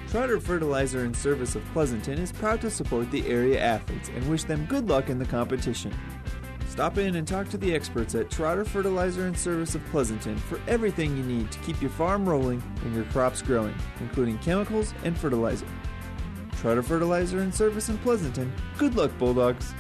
[0.09, 4.45] Trotter Fertilizer and Service of Pleasanton is proud to support the area athletes and wish
[4.45, 5.93] them good luck in the competition.
[6.77, 10.61] Stop in and talk to the experts at Trotter Fertilizer and Service of Pleasanton for
[10.69, 15.17] everything you need to keep your farm rolling and your crops growing, including chemicals and
[15.17, 15.67] fertilizer.
[16.61, 18.53] Trotter Fertilizer and Service in Pleasanton.
[18.77, 19.73] Good luck, Bulldogs!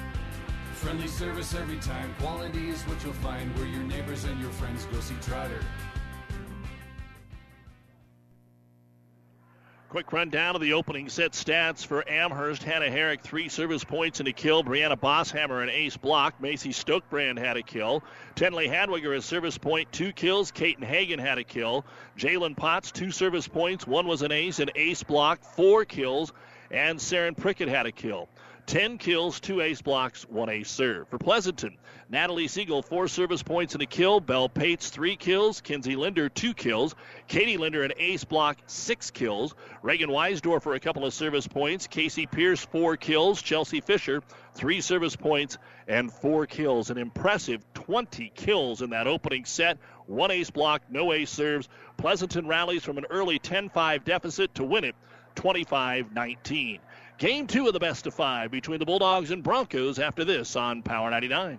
[0.73, 2.15] Friendly service every time.
[2.19, 5.61] Quality is what you'll find where your neighbors and your friends go see Trotter.
[9.97, 12.63] Quick rundown of the opening set stats for Amherst.
[12.63, 14.63] Hannah Herrick, three service points and a kill.
[14.63, 16.39] Brianna Bosshammer, an ace block.
[16.39, 18.05] Macy Stokebrand had a kill.
[18.35, 20.51] Tenley Hadwiger, a service point, two kills.
[20.51, 21.87] Caton Hagen had a kill.
[22.19, 23.87] Jalen Potts, two service points.
[23.87, 26.31] One was an ace, an ace block, four kills.
[26.71, 28.29] And Saren Prickett had a kill.
[28.67, 31.09] 10 kills, two ace blocks, one ace serve.
[31.09, 34.21] For Pleasanton, Natalie Siegel, four service points and a kill.
[34.21, 35.61] Bell Pates, three kills.
[35.61, 36.95] Kinsey Linder, two kills.
[37.27, 39.57] Katie Linder, an ace block, six kills.
[39.83, 41.89] Reagan Weisdorfer, for a couple of service points.
[41.89, 43.43] Casey Pierce, four kills.
[43.43, 44.23] Chelsea Fisher,
[44.55, 46.91] three service points and four kills.
[46.91, 49.77] An impressive 20 kills in that opening set.
[50.07, 51.69] One ace block, no ace serves.
[51.97, 54.95] Pleasanton rallies from an early 10 5 deficit to win it
[55.35, 56.79] 25 19.
[57.19, 60.83] Game two of the best of five between the Bulldogs and Broncos after this on
[60.83, 61.59] Power 99.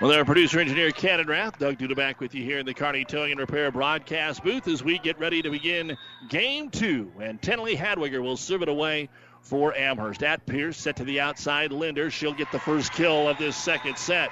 [0.00, 3.04] Well, our producer engineer Cannon Rath, Doug Duda back with you here in the Kearney
[3.04, 7.10] Towing and Repair broadcast booth as we get ready to begin game two.
[7.20, 9.08] And Tenley Hadwiger will serve it away
[9.40, 10.22] for Amherst.
[10.22, 11.72] At Pierce, set to the outside.
[11.72, 14.30] Linder, she'll get the first kill of this second set.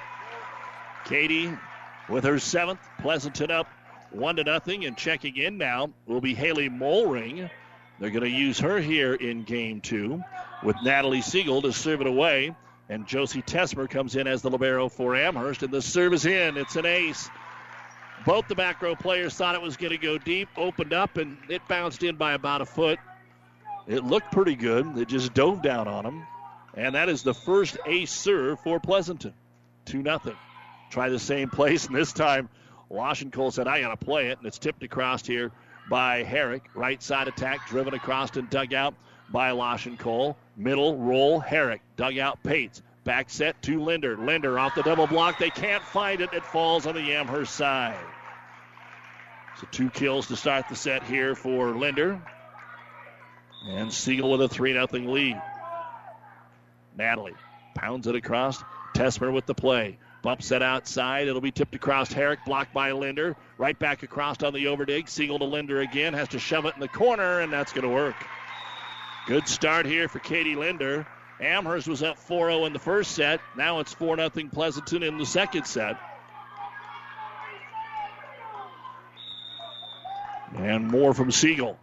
[1.03, 1.51] Katie
[2.07, 2.79] with her seventh.
[3.01, 3.67] Pleasanton up
[4.11, 4.85] one to nothing.
[4.85, 7.49] And checking in now will be Haley Molring.
[7.99, 10.23] They're going to use her here in game two
[10.63, 12.55] with Natalie Siegel to serve it away.
[12.89, 16.57] And Josie Tesmer comes in as the libero for Amherst, and the serve is in.
[16.57, 17.29] It's an ace.
[18.25, 21.37] Both the back row players thought it was going to go deep, opened up, and
[21.49, 22.99] it bounced in by about a foot.
[23.87, 24.97] It looked pretty good.
[24.97, 26.27] It just dove down on them.
[26.73, 29.33] And that is the first ace serve for Pleasanton.
[29.85, 30.19] 2 0.
[30.89, 32.49] Try the same place, and this time
[32.89, 35.51] Cole said, I got to play it, and it's tipped across here
[35.89, 36.69] by Herrick.
[36.73, 38.93] Right side attack, driven across and dug out
[39.29, 39.51] by
[39.97, 40.37] Cole.
[40.57, 41.81] Middle roll, Herrick.
[41.95, 42.81] Dug out Pates.
[43.03, 44.17] Back set to Linder.
[44.17, 45.37] Linder off the double block.
[45.37, 46.33] They can't find it.
[46.33, 47.95] It falls on the Amherst side.
[49.61, 52.21] So two kills to start the set here for Linder.
[53.67, 55.41] And Siegel with a 3 0 lead.
[56.97, 57.35] Natalie
[57.75, 58.61] pounds it across.
[58.95, 59.99] Tesmer with the play.
[60.23, 61.27] Bump set outside.
[61.27, 63.35] It'll be tipped across Herrick, blocked by Linder.
[63.57, 65.07] Right back across on the overdig.
[65.07, 66.13] Siegel to Linder again.
[66.13, 68.15] Has to shove it in the corner, and that's going to work.
[69.27, 71.05] Good start here for Katie Linder.
[71.41, 73.41] Amherst was up 4 0 in the first set.
[73.57, 75.97] Now it's 4 0 Pleasanton in the second set.
[80.55, 81.77] And more from Siegel.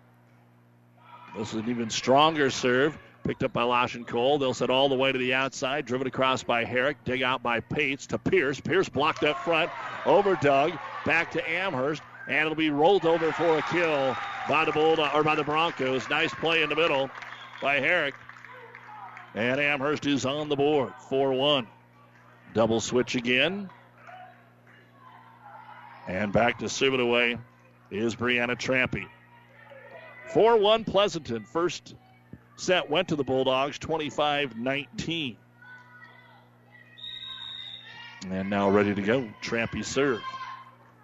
[1.36, 2.96] This is an even stronger serve.
[3.24, 4.38] Picked up by Lash and Cole.
[4.38, 5.84] They'll set all the way to the outside.
[5.84, 7.04] Driven across by Herrick.
[7.04, 8.58] Dig out by Pates to Pierce.
[8.58, 9.70] Pierce blocked up front.
[10.06, 10.72] Over Doug.
[11.04, 12.00] Back to Amherst.
[12.26, 14.16] And it'll be rolled over for a kill
[14.48, 16.08] by the Bulldog or by the Broncos.
[16.08, 17.10] Nice play in the middle
[17.64, 18.14] by Herrick.
[19.34, 20.92] And Amherst is on the board.
[21.08, 21.66] 4 1.
[22.52, 23.70] Double switch again.
[26.06, 27.38] And back to serve it away
[27.90, 29.06] is Brianna Trampy.
[30.34, 31.44] 4 1 Pleasanton.
[31.44, 31.94] First
[32.56, 35.36] set went to the Bulldogs 25 19.
[38.30, 39.28] And now ready to go.
[39.42, 40.22] Trampy serve.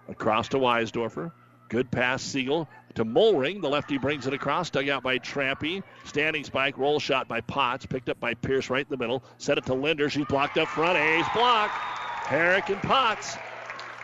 [0.07, 1.31] Across to Weisdorfer.
[1.71, 3.61] Good pass, Siegel to Molring.
[3.61, 5.81] The lefty brings it across, dug out by Trampy.
[6.03, 9.23] Standing spike, roll shot by Potts, picked up by Pierce right in the middle.
[9.37, 10.09] Set it to Linder.
[10.09, 10.97] She's blocked up front.
[10.97, 11.69] Ace block.
[11.69, 13.37] Herrick and Potts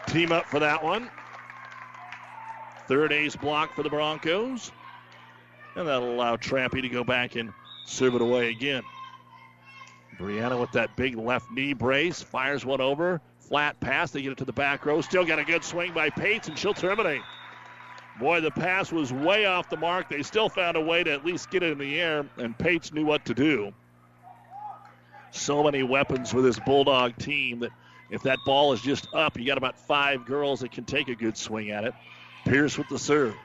[0.08, 1.12] team up for that one.
[2.88, 4.72] Third ace block for the Broncos.
[5.76, 7.52] And that'll allow Trampy to go back and
[7.86, 8.84] serve it away again.
[10.18, 13.20] Brianna with that big left knee brace fires one over.
[13.40, 14.12] Flat pass.
[14.12, 15.02] They get it to the back row.
[15.02, 17.22] Still got a good swing by Pates, and she'll terminate.
[18.20, 20.10] Boy, the pass was way off the mark.
[20.10, 22.92] They still found a way to at least get it in the air, and Pates
[22.92, 23.72] knew what to do.
[25.32, 27.72] So many weapons for this Bulldog team that
[28.10, 31.16] If that ball is just up, you got about five girls that can take a
[31.16, 31.94] good swing at it.
[32.46, 33.36] Pierce with the serve.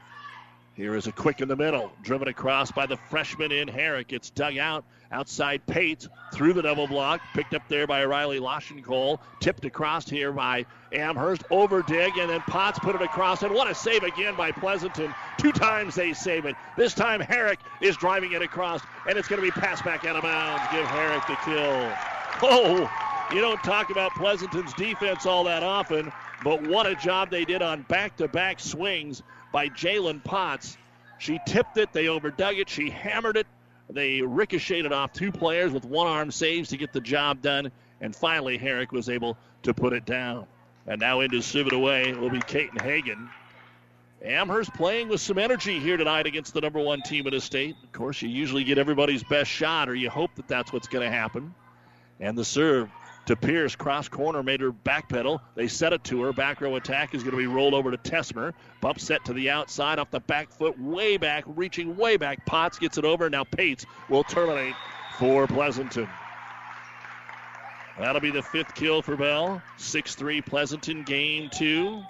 [0.74, 4.10] Here is a quick in the middle, driven across by the freshman in Herrick.
[4.14, 9.18] It's dug out outside Pate through the double block, picked up there by Riley Lashenkole,
[9.38, 13.42] tipped across here by Amherst, over dig, and then Potts put it across.
[13.42, 15.14] And what a save again by Pleasanton.
[15.36, 16.56] Two times they save it.
[16.78, 20.16] This time Herrick is driving it across, and it's going to be passed back out
[20.16, 20.62] of bounds.
[20.72, 21.92] Give Herrick the kill.
[22.40, 22.90] Oh,
[23.30, 26.10] you don't talk about Pleasanton's defense all that often,
[26.42, 29.22] but what a job they did on back to back swings
[29.52, 30.76] by Jalen Potts.
[31.18, 33.46] She tipped it, they overdug it, she hammered it,
[33.88, 38.16] they ricocheted off two players with one arm saves to get the job done, and
[38.16, 40.46] finally Herrick was able to put it down.
[40.86, 43.28] And now into it away will be Kaiten Hagen.
[44.24, 47.76] Amherst playing with some energy here tonight against the number one team in the state.
[47.82, 51.04] Of course, you usually get everybody's best shot, or you hope that that's what's going
[51.04, 51.54] to happen.
[52.20, 52.88] And the serve
[53.26, 53.76] to Pierce.
[53.76, 55.40] Cross corner made her backpedal.
[55.54, 56.32] They set it to her.
[56.32, 58.52] Back row attack is going to be rolled over to Tesmer.
[58.80, 62.44] Bump set to the outside off the back foot, way back, reaching way back.
[62.46, 63.28] Potts gets it over.
[63.30, 64.74] Now Pates will terminate
[65.18, 66.08] for Pleasanton.
[67.98, 69.62] That'll be the fifth kill for Bell.
[69.76, 72.02] 6 3 Pleasanton, game two.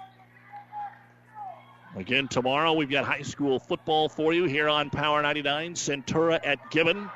[1.95, 5.75] Again, tomorrow we've got high school football for you here on Power 99.
[5.75, 7.09] Centura at Gibbon.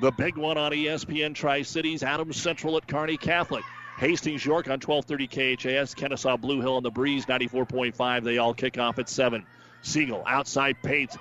[0.00, 3.64] The big one on ESPN Tri Cities, Adams Central at Kearney Catholic.
[3.98, 8.24] Hastings York on 1230 KHAS, Kenesaw Blue Hill on the Breeze 94.5.
[8.24, 9.46] They all kick off at 7.
[9.82, 11.16] Siegel outside Pates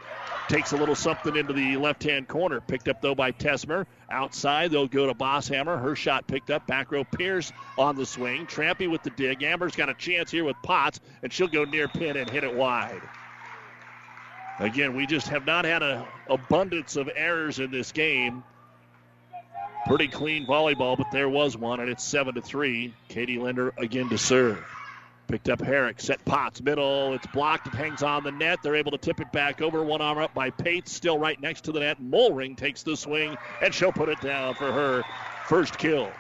[0.48, 2.62] takes a little something into the left hand corner.
[2.62, 3.86] Picked up though by Tesmer.
[4.10, 5.82] Outside they'll go to Bosshammer.
[5.82, 6.68] Her shot picked up.
[6.68, 8.46] Back row Pierce on the swing.
[8.48, 9.44] Trampy with the dig.
[9.44, 12.56] Amherst got a chance here with Potts, and she'll go near pin and hit it
[12.56, 13.02] wide.
[14.60, 18.44] Again, we just have not had an abundance of errors in this game.
[19.86, 22.94] Pretty clean volleyball, but there was one, and it's seven to three.
[23.10, 24.64] Katie Linder again to serve.
[25.28, 27.14] Picked up Herrick, set Potts, middle.
[27.14, 27.68] It's blocked.
[27.68, 28.60] It hangs on the net.
[28.62, 29.82] They're able to tip it back over.
[29.82, 32.02] One arm up by Pates, still right next to the net.
[32.02, 35.04] Molring takes the swing, and she'll put it down for her
[35.48, 36.12] first kill.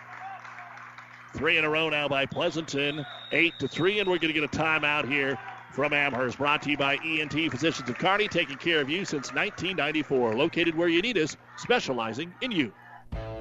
[1.35, 4.43] Three in a row now by Pleasanton, eight to three, and we're going to get
[4.43, 5.37] a timeout here
[5.71, 6.37] from Amherst.
[6.37, 10.35] Brought to you by ENT Physicians of Kearney, taking care of you since 1994.
[10.35, 12.73] Located where you need us, specializing in you.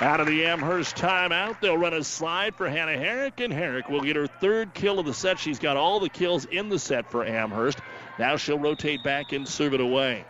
[0.00, 4.02] Out of the Amherst timeout, they'll run a slide for Hannah Herrick, and Herrick will
[4.02, 5.38] get her third kill of the set.
[5.38, 7.80] She's got all the kills in the set for Amherst.
[8.18, 10.26] Now she'll rotate back and serve it away.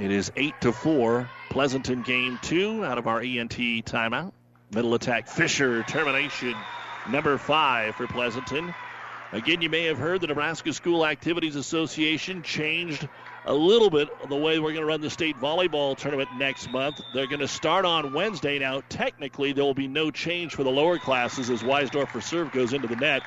[0.00, 1.28] It is 8 to 4.
[1.50, 4.32] Pleasanton game two out of our ENT timeout.
[4.72, 6.56] Middle attack, Fisher, termination
[7.08, 8.74] number five for Pleasanton.
[9.32, 13.08] Again, you may have heard the Nebraska School Activities Association changed
[13.46, 16.70] a little bit of the way we're going to run the state volleyball tournament next
[16.70, 17.00] month.
[17.12, 18.58] They're going to start on Wednesday.
[18.58, 22.72] Now, technically, there will be no change for the lower classes as Weisdorfer serve goes
[22.72, 23.22] into the net.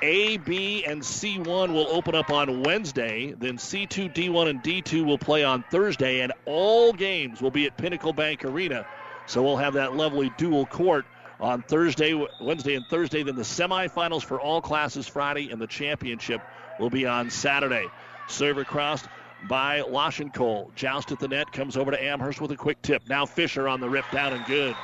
[0.00, 3.34] A, B, and C1 will open up on Wednesday.
[3.38, 7.76] Then C2, D1, and D2 will play on Thursday, and all games will be at
[7.76, 8.86] Pinnacle Bank Arena.
[9.26, 11.04] So we'll have that lovely dual court
[11.38, 13.22] on Thursday, Wednesday, and Thursday.
[13.22, 16.40] Then the semifinals for all classes Friday, and the championship
[16.80, 17.86] will be on Saturday.
[18.26, 19.06] Server crossed
[19.48, 20.74] by Lashenkole.
[20.74, 23.08] Joust at the net, comes over to Amherst with a quick tip.
[23.08, 24.76] Now Fisher on the rip down and good.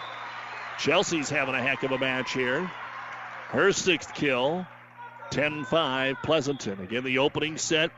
[0.79, 2.71] Chelsea's having a heck of a match here.
[3.49, 4.67] Her sixth kill.
[5.31, 6.81] 10 5 Pleasanton.
[6.81, 7.91] Again, the opening set.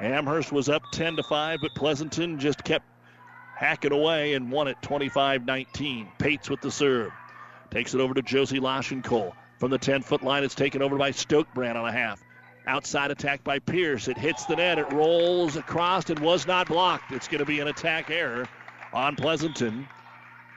[0.00, 2.84] Amherst was up 10 to 5, but Pleasanton just kept
[3.56, 6.08] hacking away and won it 25 19.
[6.18, 7.12] Pates with the serve.
[7.70, 9.32] Takes it over to Josie Lashenkole.
[9.58, 12.22] From the 10 foot line, it's taken over by Stokebrand on a half.
[12.66, 14.08] Outside attack by Pierce.
[14.08, 14.78] It hits the net.
[14.78, 17.12] It rolls across and was not blocked.
[17.12, 18.48] It's going to be an attack error
[18.92, 19.86] on Pleasanton.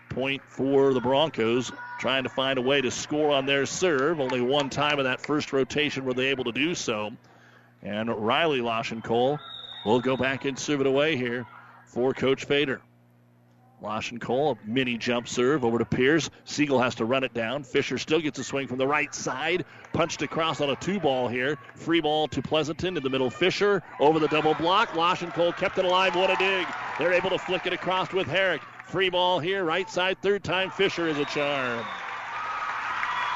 [0.10, 4.20] point for the Broncos, trying to find a way to score on their serve.
[4.20, 7.12] Only one time in that first rotation were they able to do so.
[7.84, 8.62] And Riley
[9.04, 9.40] Cole
[9.86, 11.46] will go back and serve it away here
[11.86, 12.82] for Coach Fader.
[14.20, 16.30] Cole, a mini jump serve over to Pierce.
[16.44, 17.64] Siegel has to run it down.
[17.64, 19.66] Fisher still gets a swing from the right side.
[19.94, 21.58] Punched across on a two ball here.
[21.76, 23.30] Free ball to Pleasanton in the middle.
[23.30, 24.90] Fisher over the double block.
[24.90, 26.16] Cole kept it alive.
[26.16, 26.68] What a dig.
[26.98, 28.62] They're able to flick it across with Herrick.
[28.88, 30.72] Free ball here, right side, third time.
[30.72, 31.86] Fisher is a charm.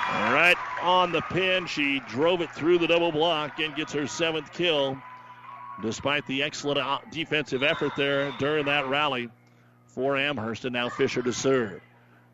[0.09, 1.67] Right on the pin.
[1.67, 4.97] She drove it through the double block and gets her seventh kill,
[5.81, 9.29] despite the excellent uh, defensive effort there during that rally
[9.93, 10.65] for Amherst.
[10.65, 11.81] And now Fisher to serve.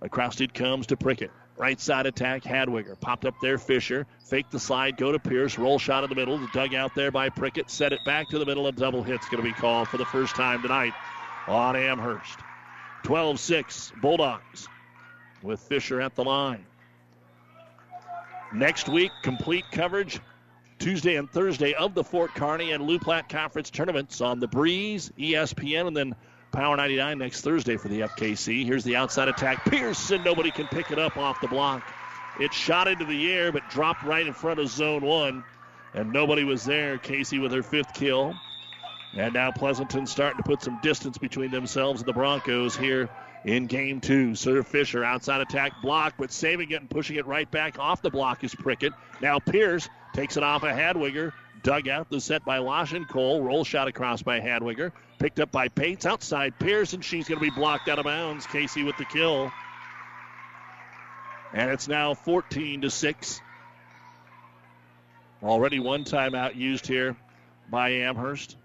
[0.02, 1.32] Across it comes to Prickett.
[1.58, 2.98] Right side attack, Hadwiger.
[3.00, 4.08] Popped up there, Fisher.
[4.24, 5.58] Fake the slide, go to Pierce.
[5.58, 6.40] Roll shot in the middle.
[6.54, 7.70] Dug out there by Prickett.
[7.70, 8.68] Set it back to the middle.
[8.68, 10.94] A double hit's going to be called for the first time tonight
[11.48, 12.40] on Amherst.
[13.04, 14.68] 12 6, Bulldogs
[15.42, 16.66] with Fisher at the line.
[18.54, 20.20] Next week, complete coverage
[20.80, 25.12] Tuesday and Thursday of the Fort Kearny and Loup Platte Conference tournaments on the Breeze,
[25.18, 26.16] ESPN, and then
[26.52, 28.66] Power 99 next Thursday for the FKC.
[28.66, 29.66] Here's the outside attack.
[29.66, 31.84] Pearson, nobody can pick it up off the block.
[32.40, 35.44] It shot into the air but dropped right in front of zone one,
[35.94, 36.98] and nobody was there.
[36.98, 38.34] Casey with her fifth kill.
[39.14, 43.10] And now Pleasanton starting to put some distance between themselves and the Broncos here
[43.44, 44.36] in game two.
[44.36, 48.10] Sir Fisher outside attack block, but saving it and pushing it right back off the
[48.10, 48.94] block is Prickett.
[49.22, 51.34] Now Pierce takes it off a Hadwiger.
[51.64, 53.42] Dug out the set by Lashin Cole.
[53.42, 54.92] Roll shot across by Hadwiger.
[55.18, 58.46] Picked up by Pates outside Pierce, and she's going to be blocked out of bounds.
[58.48, 59.52] Casey with the kill.
[61.54, 63.42] And it's now 14 to 6.
[65.42, 67.16] Already one timeout used here
[67.70, 68.58] by Amherst.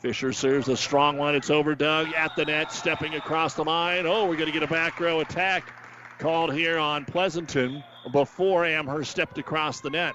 [0.00, 1.34] Fisher serves a strong one.
[1.34, 4.06] It's over Doug at the net, stepping across the line.
[4.06, 5.72] Oh, we're going to get a back row attack
[6.18, 7.82] called here on Pleasanton
[8.12, 10.14] before Amherst stepped across the net.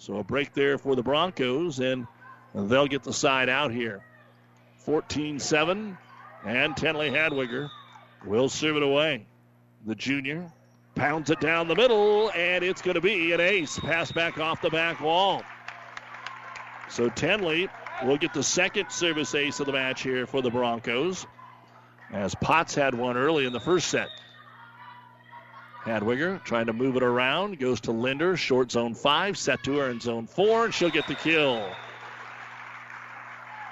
[0.00, 2.08] So a break there for the Broncos, and
[2.54, 4.04] they'll get the side out here.
[4.78, 5.96] 14 7,
[6.44, 7.70] and Tenley Hadwiger
[8.26, 9.26] will serve it away.
[9.86, 10.50] The junior
[10.96, 13.78] pounds it down the middle, and it's going to be an ace.
[13.78, 15.42] Pass back off the back wall.
[16.88, 17.68] So Tenley
[18.02, 21.26] We'll get the second service ace of the match here for the Broncos,
[22.10, 24.08] as Potts had one early in the first set.
[25.84, 29.90] Hadwiger trying to move it around, goes to Linder, short zone five, set to her
[29.90, 31.66] in zone four, and she'll get the kill.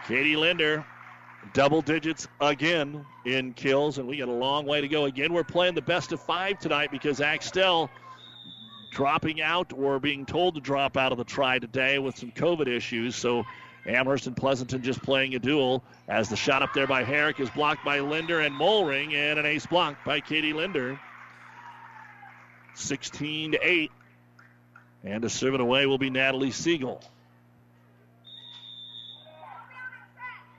[0.07, 0.87] Katie Linder,
[1.53, 5.05] double digits again in kills, and we got a long way to go.
[5.05, 7.91] Again, we're playing the best of five tonight because Axtell
[8.91, 12.69] dropping out or being told to drop out of the try today with some COVID
[12.69, 13.17] issues.
[13.17, 13.45] So
[13.87, 17.51] Amherst and Pleasanton just playing a dual as the shot up there by Herrick is
[17.51, 20.99] blocked by Linder and Molring, and an ace block by Katie Linder.
[22.79, 23.91] 16 to 8.
[25.05, 27.03] And to serve it away will be Natalie Siegel.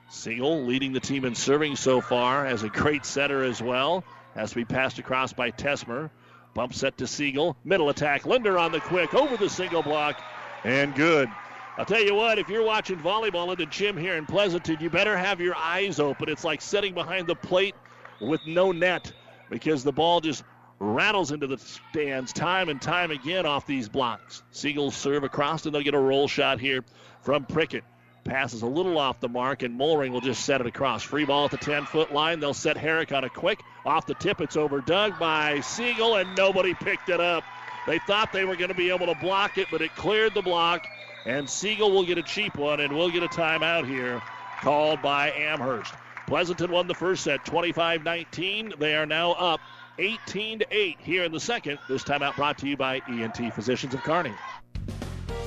[0.10, 4.04] Siegel leading the team in serving so far as a great setter as well.
[4.36, 6.10] Has to be passed across by Tesmer.
[6.54, 7.56] Bump set to Siegel.
[7.64, 8.26] Middle attack.
[8.26, 10.22] Linder on the quick over the single block.
[10.64, 11.30] And good.
[11.78, 14.90] I'll tell you what, if you're watching volleyball in the gym here in Pleasanton, you
[14.90, 16.28] better have your eyes open.
[16.28, 17.76] It's like sitting behind the plate
[18.20, 19.14] with no net
[19.50, 20.44] because the ball just
[20.80, 24.44] rattles into the stands time and time again off these blocks.
[24.52, 26.84] Siegel serve across, and they'll get a roll shot here
[27.22, 27.84] from Prickett.
[28.24, 31.04] Passes a little off the mark, and Molring will just set it across.
[31.04, 32.40] Free ball at the 10 foot line.
[32.40, 33.62] They'll set Herrick on a quick.
[33.86, 37.44] Off the tip, it's over dug by Siegel, and nobody picked it up.
[37.88, 40.42] They thought they were going to be able to block it, but it cleared the
[40.42, 40.86] block,
[41.26, 44.22] and Siegel will get a cheap one, and we'll get a timeout here
[44.62, 45.94] called by Amherst.
[46.28, 48.74] Pleasanton won the first set 25 19.
[48.78, 49.60] They are now up
[50.00, 51.78] 18 to 8 here in the second.
[51.90, 54.34] This timeout brought to you by ENT Physicians of Kearney.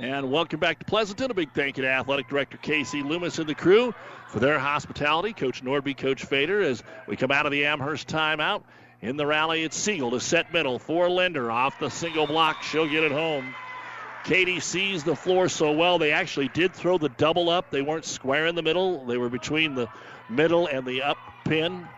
[0.00, 1.32] And welcome back to Pleasanton.
[1.32, 3.92] A big thank you to Athletic Director Casey Loomis and the crew
[4.28, 5.32] for their hospitality.
[5.32, 8.62] Coach Nordby, Coach Fader, as we come out of the Amherst timeout.
[9.02, 12.62] In the rally, it's Siegel to set middle for Linder off the single block.
[12.62, 13.52] She'll get it home.
[14.22, 17.72] Katie sees the floor so well, they actually did throw the double up.
[17.72, 19.88] They weren't square in the middle, they were between the
[20.30, 21.88] middle and the up pin.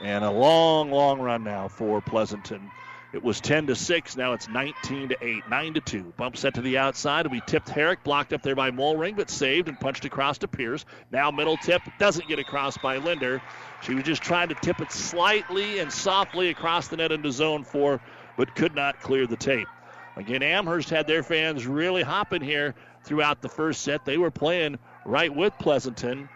[0.00, 2.70] And a long, long run now for Pleasanton.
[3.14, 4.16] It was 10 to 6.
[4.16, 5.48] Now it's 19 to 8.
[5.48, 6.14] 9 to 2.
[6.16, 7.30] Bump set to the outside.
[7.30, 10.84] We tipped Herrick, blocked up there by Molring, but saved and punched across to Pierce.
[11.12, 11.80] Now middle tip.
[12.00, 13.40] Doesn't get across by Linder.
[13.82, 17.62] She was just trying to tip it slightly and softly across the net into zone
[17.62, 18.00] four,
[18.36, 19.68] but could not clear the tape.
[20.16, 24.04] Again, Amherst had their fans really hopping here throughout the first set.
[24.04, 26.28] They were playing right with Pleasanton,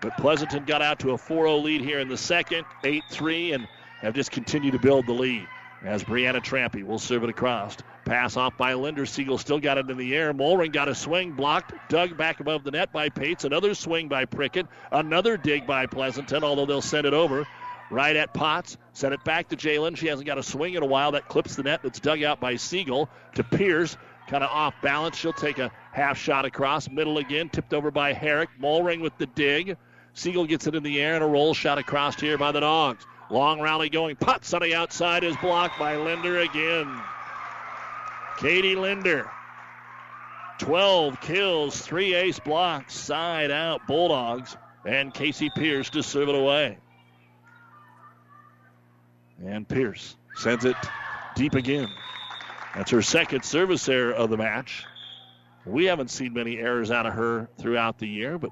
[0.00, 3.52] but Pleasanton got out to a 4 0 lead here in the second, 8 3,
[3.54, 5.48] and have just continued to build the lead
[5.84, 7.76] as Brianna Trampy will serve it across.
[8.04, 9.06] Pass off by Linder.
[9.06, 10.32] Siegel still got it in the air.
[10.32, 13.44] Molring got a swing blocked, dug back above the net by Pates.
[13.44, 14.66] Another swing by Prickett.
[14.90, 17.46] Another dig by Pleasanton, although they'll send it over.
[17.90, 18.76] Right at Potts.
[18.92, 19.96] Send it back to Jalen.
[19.96, 21.12] She hasn't got a swing in a while.
[21.12, 21.82] That clips the net.
[21.82, 23.96] That's dug out by Siegel to Pierce.
[24.26, 25.16] Kind of off balance.
[25.16, 26.88] She'll take a half shot across.
[26.88, 27.50] Middle again.
[27.50, 28.48] Tipped over by Herrick.
[28.58, 29.76] Molring with the dig.
[30.14, 33.04] Siegel gets it in the air and a roll shot across here by the Dogs.
[33.30, 34.16] Long rally going.
[34.16, 37.00] Potts on the outside is blocked by Linder again.
[38.38, 39.30] Katie Linder.
[40.58, 44.56] 12 kills, 3 ace blocks, side out Bulldogs.
[44.86, 46.78] And Casey Pierce to serve it away.
[49.44, 50.76] And Pierce sends it
[51.34, 51.88] deep again.
[52.74, 54.84] That's her second service error of the match.
[55.64, 58.50] We haven't seen many errors out of her throughout the year, but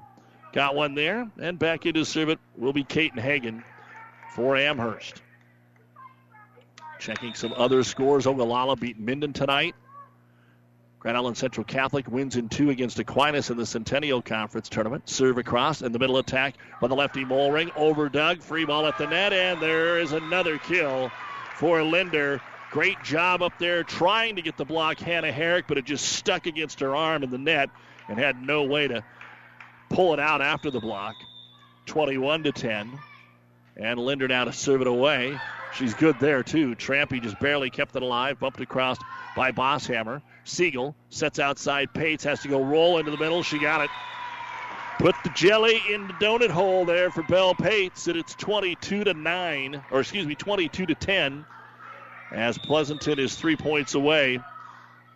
[0.53, 1.29] got one there.
[1.39, 3.63] And back in to serve it will be Kate and Hagen
[4.33, 5.21] for Amherst.
[6.99, 8.25] Checking some other scores.
[8.25, 9.75] Ogallala beat Minden tonight.
[10.99, 15.09] Grand Island Central Catholic wins in two against Aquinas in the Centennial Conference tournament.
[15.09, 17.69] Serve across in the middle attack by the lefty Molring.
[17.75, 18.41] Over Doug.
[18.41, 21.11] Free ball at the net, and there is another kill
[21.57, 22.41] for Linder.
[22.71, 26.47] Great job up there trying to get the block, Hannah Herrick, but it just stuck
[26.47, 27.69] against her arm in the net
[28.07, 29.03] and had no way to
[29.89, 31.15] pull it out after the block.
[31.85, 32.97] 21 to 10.
[33.77, 35.37] And Linder now to serve it away.
[35.73, 36.75] She's good there, too.
[36.75, 38.97] Trampy just barely kept it alive, bumped across
[39.35, 40.21] by Bosshammer.
[40.43, 41.93] Siegel sets outside.
[41.93, 43.41] Pates has to go roll into the middle.
[43.41, 43.89] She got it.
[44.99, 49.13] Put the jelly in the donut hole there for Bell Pates, and it's 22 to
[49.13, 51.45] 9, or excuse me, 22 to 10,
[52.31, 54.39] as Pleasanton is three points away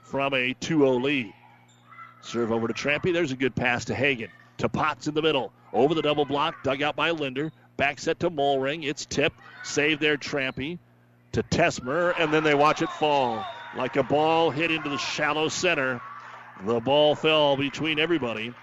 [0.01, 1.31] from a 2 0 lead.
[2.21, 3.13] Serve over to Trampy.
[3.13, 4.29] There's a good pass to Hagen.
[4.57, 5.53] To Potts in the middle.
[5.71, 7.51] Over the double block, dug out by Linder.
[7.77, 8.83] Back set to Molring.
[8.83, 9.39] It's tipped.
[9.63, 10.79] Save there, Trampy.
[11.33, 13.45] To Tesmer, and then they watch it fall.
[13.75, 16.01] Like a ball hit into the shallow center.
[16.65, 18.53] The ball fell between everybody.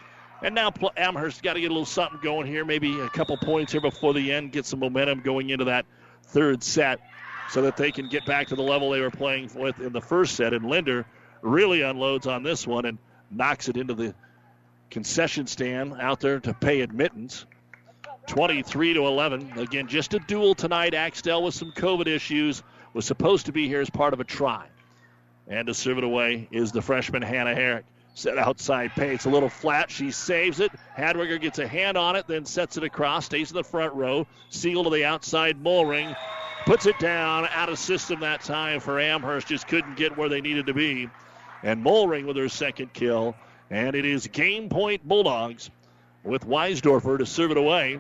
[0.42, 3.72] And now Amherst got to get a little something going here, maybe a couple points
[3.72, 5.86] here before the end, get some momentum going into that
[6.24, 7.00] third set
[7.50, 10.00] so that they can get back to the level they were playing with in the
[10.00, 10.52] first set.
[10.52, 11.06] And Linder
[11.42, 12.98] really unloads on this one and
[13.30, 14.14] knocks it into the
[14.90, 17.46] concession stand out there to pay admittance.
[18.26, 19.52] 23 to 11.
[19.58, 20.94] Again, just a dual tonight.
[20.94, 22.62] Axtell with some COVID issues
[22.92, 24.66] was supposed to be here as part of a try.
[25.48, 27.84] And to serve it away is the freshman Hannah Herrick.
[28.14, 29.90] Set outside pace, a little flat.
[29.90, 30.70] She saves it.
[30.96, 34.26] Hadwiger gets a hand on it, then sets it across, stays in the front row.
[34.50, 36.16] Seal to the outside, Molring.
[36.64, 39.48] Puts it down, out of system that time for Amherst.
[39.48, 41.10] Just couldn't get where they needed to be.
[41.64, 43.34] And Molring with her second kill.
[43.68, 45.70] And it is game point Bulldogs
[46.22, 47.98] with Weisdorfer to serve it away.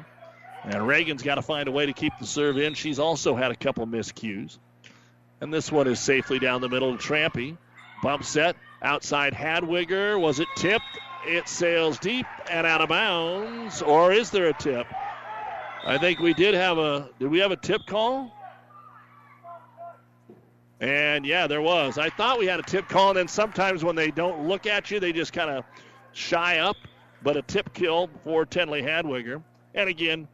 [0.64, 2.74] And Reagan's got to find a way to keep the serve in.
[2.74, 4.58] She's also had a couple miscues.
[5.40, 7.58] And this one is safely down the middle to Trampy.
[8.02, 10.18] Bump set outside Hadwiger.
[10.18, 10.84] Was it tipped?
[11.26, 13.82] It sails deep and out of bounds.
[13.82, 14.86] Or is there a tip?
[15.86, 17.10] I think we did have a.
[17.18, 18.32] Did we have a tip call?
[20.80, 21.98] And yeah, there was.
[21.98, 24.90] I thought we had a tip call, and then sometimes when they don't look at
[24.90, 25.64] you, they just kind of
[26.12, 26.76] shy up.
[27.22, 29.42] But a tip kill for Tenley Hadwiger.
[29.74, 30.28] And again,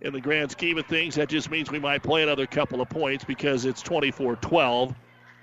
[0.00, 2.88] in the grand scheme of things, that just means we might play another couple of
[2.88, 4.94] points because it's 24 12.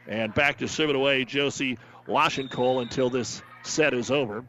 [0.08, 1.78] And back to serve it away, Josie
[2.08, 4.43] Washenkohl until this set is over.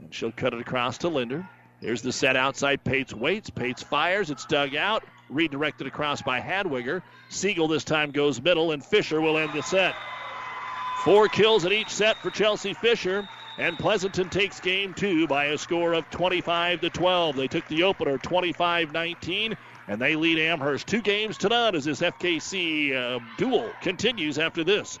[0.00, 1.48] And she'll cut it across to Linder.
[1.80, 2.84] Here's the set outside.
[2.84, 3.50] Pates waits.
[3.50, 4.30] Pates fires.
[4.30, 5.04] It's dug out.
[5.28, 7.02] Redirected across by Hadwiger.
[7.28, 9.94] Siegel this time goes middle, and Fisher will end the set.
[11.04, 13.28] Four kills in each set for Chelsea Fisher.
[13.58, 17.34] And Pleasanton takes game two by a score of 25 to 12.
[17.34, 19.56] They took the opener 25 19,
[19.88, 24.62] and they lead Amherst two games to none as this FKC uh, dual continues after
[24.62, 25.00] this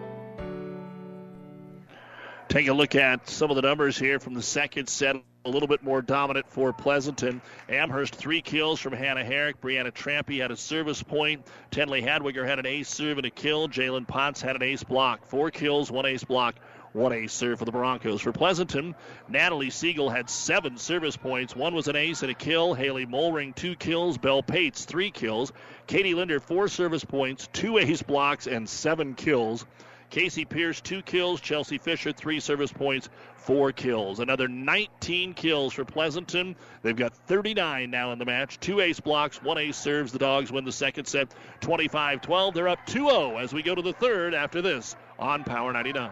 [2.51, 5.15] Take a look at some of the numbers here from the second set.
[5.45, 7.41] A little bit more dominant for Pleasanton.
[7.69, 9.61] Amherst, three kills from Hannah Herrick.
[9.61, 11.47] Brianna Trampy had a service point.
[11.71, 13.69] Tenley Hadwiger had an ace serve and a kill.
[13.69, 15.25] Jalen Potts had an ace block.
[15.27, 16.55] Four kills, one ace block,
[16.91, 18.19] one ace serve for the Broncos.
[18.19, 18.95] For Pleasanton,
[19.29, 21.55] Natalie Siegel had seven service points.
[21.55, 22.73] One was an ace and a kill.
[22.73, 24.17] Haley Molring, two kills.
[24.17, 25.53] Bell Pates, three kills.
[25.87, 29.65] Katie Linder, four service points, two ace blocks, and seven kills.
[30.11, 31.39] Casey Pierce, two kills.
[31.39, 34.19] Chelsea Fisher, three service points, four kills.
[34.19, 36.57] Another 19 kills for Pleasanton.
[36.83, 38.59] They've got 39 now in the match.
[38.59, 40.11] Two ace blocks, one ace serves.
[40.11, 42.53] The Dogs win the second set 25 12.
[42.53, 46.11] They're up 2 0 as we go to the third after this on Power 99.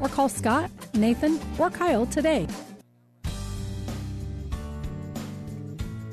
[0.00, 2.46] or call Scott, Nathan, or Kyle today.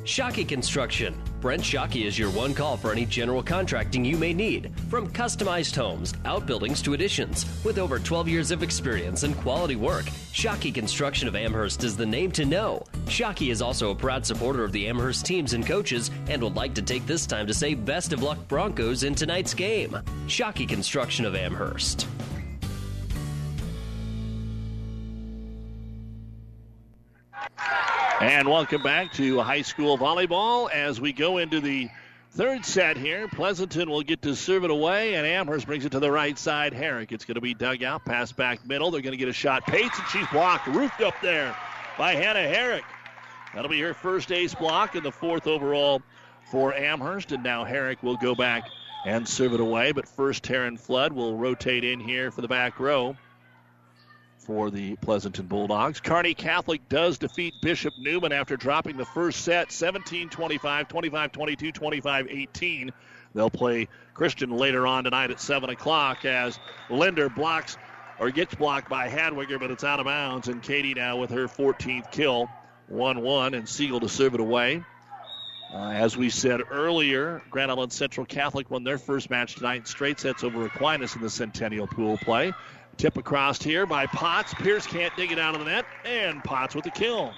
[0.03, 1.15] Shockey Construction.
[1.39, 5.75] Brent Shockey is your one call for any general contracting you may need, from customized
[5.75, 7.45] homes, outbuildings to additions.
[7.63, 12.05] With over 12 years of experience and quality work, Shockey Construction of Amherst is the
[12.05, 12.83] name to know.
[13.05, 16.73] Shockey is also a proud supporter of the Amherst teams and coaches and would like
[16.75, 19.97] to take this time to say best of luck Broncos in tonight's game.
[20.27, 22.05] Shockey Construction of Amherst.
[28.21, 31.89] And welcome back to high school volleyball as we go into the
[32.31, 33.27] third set here.
[33.27, 36.73] Pleasanton will get to serve it away, and Amherst brings it to the right side.
[36.73, 38.91] Herrick, it's going to be dug out, pass back middle.
[38.91, 39.65] They're going to get a shot.
[39.65, 41.55] Pates, and she's blocked, roofed up there
[41.97, 42.85] by Hannah Herrick.
[43.53, 46.01] That'll be her first ace block and the fourth overall
[46.51, 47.31] for Amherst.
[47.31, 48.69] And now Herrick will go back
[49.05, 49.91] and serve it away.
[49.91, 53.17] But first, Taryn Flood will rotate in here for the back row
[54.51, 56.01] for the Pleasanton Bulldogs.
[56.01, 61.71] Kearney Catholic does defeat Bishop Neumann after dropping the first set 17 25, 25 22,
[61.71, 62.91] 25 18.
[63.33, 67.77] They'll play Christian later on tonight at 7 o'clock as Linder blocks
[68.19, 70.49] or gets blocked by Hadwiger, but it's out of bounds.
[70.49, 72.49] And Katie now with her 14th kill,
[72.89, 74.83] 1 1, and Siegel to serve it away.
[75.73, 80.19] Uh, as we said earlier, Grand Island Central Catholic won their first match tonight straight
[80.19, 82.51] sets over Aquinas in the Centennial Pool play.
[82.97, 84.53] Tip across here by Potts.
[84.53, 87.33] Pierce can't dig it out of the net, and Potts with the kill.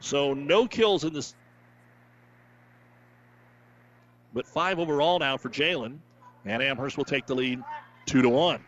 [0.00, 1.34] So no kills in this,
[4.34, 5.98] but five overall now for Jalen,
[6.44, 7.62] and Amherst will take the lead,
[8.04, 8.62] two to one.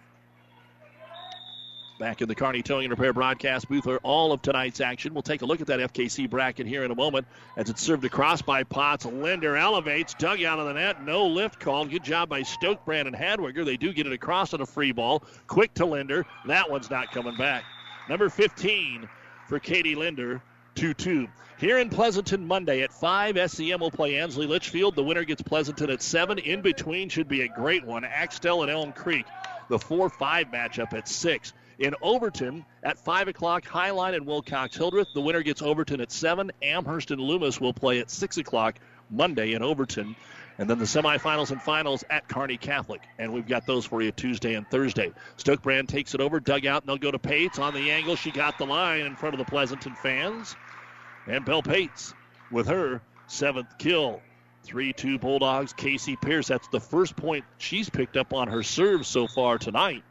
[1.98, 5.14] Back in the Kearney Towing and Repair broadcast booth for all of tonight's action.
[5.14, 7.26] We'll take a look at that FKC bracket here in a moment
[7.56, 9.04] as it's served across by Potts.
[9.04, 11.90] Linder elevates, dug out of the net, no lift called.
[11.90, 13.64] Good job by Stokebrand and Hadwiger.
[13.64, 15.24] They do get it across on a free ball.
[15.48, 16.24] Quick to Linder.
[16.46, 17.64] That one's not coming back.
[18.08, 19.08] Number 15
[19.48, 20.40] for Katie Linder
[20.76, 21.26] 2 2.
[21.58, 24.94] Here in Pleasanton Monday at 5, SEM will play Ansley Litchfield.
[24.94, 26.38] The winner gets Pleasanton at 7.
[26.38, 28.04] In between should be a great one.
[28.04, 29.26] Axtell and Elm Creek.
[29.68, 31.52] The 4 5 matchup at 6.
[31.78, 35.08] In Overton at 5 o'clock, Highline and Wilcox Hildreth.
[35.14, 36.50] The winner gets Overton at 7.
[36.60, 38.76] Amherst and Loomis will play at 6 o'clock
[39.10, 40.16] Monday in Overton.
[40.58, 43.02] And then the semifinals and finals at Kearney Catholic.
[43.16, 45.12] And we've got those for you Tuesday and Thursday.
[45.36, 48.16] Stokebrand takes it over, dug out, and they'll go to Pates on the angle.
[48.16, 50.56] She got the line in front of the Pleasanton fans.
[51.28, 52.12] And Bell Pates
[52.50, 54.20] with her seventh kill.
[54.64, 55.72] 3 2 Bulldogs.
[55.72, 56.48] Casey Pierce.
[56.48, 60.02] That's the first point she's picked up on her serve so far tonight,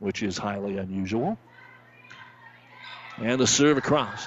[0.00, 1.38] which is highly unusual.
[3.18, 4.26] And the serve across.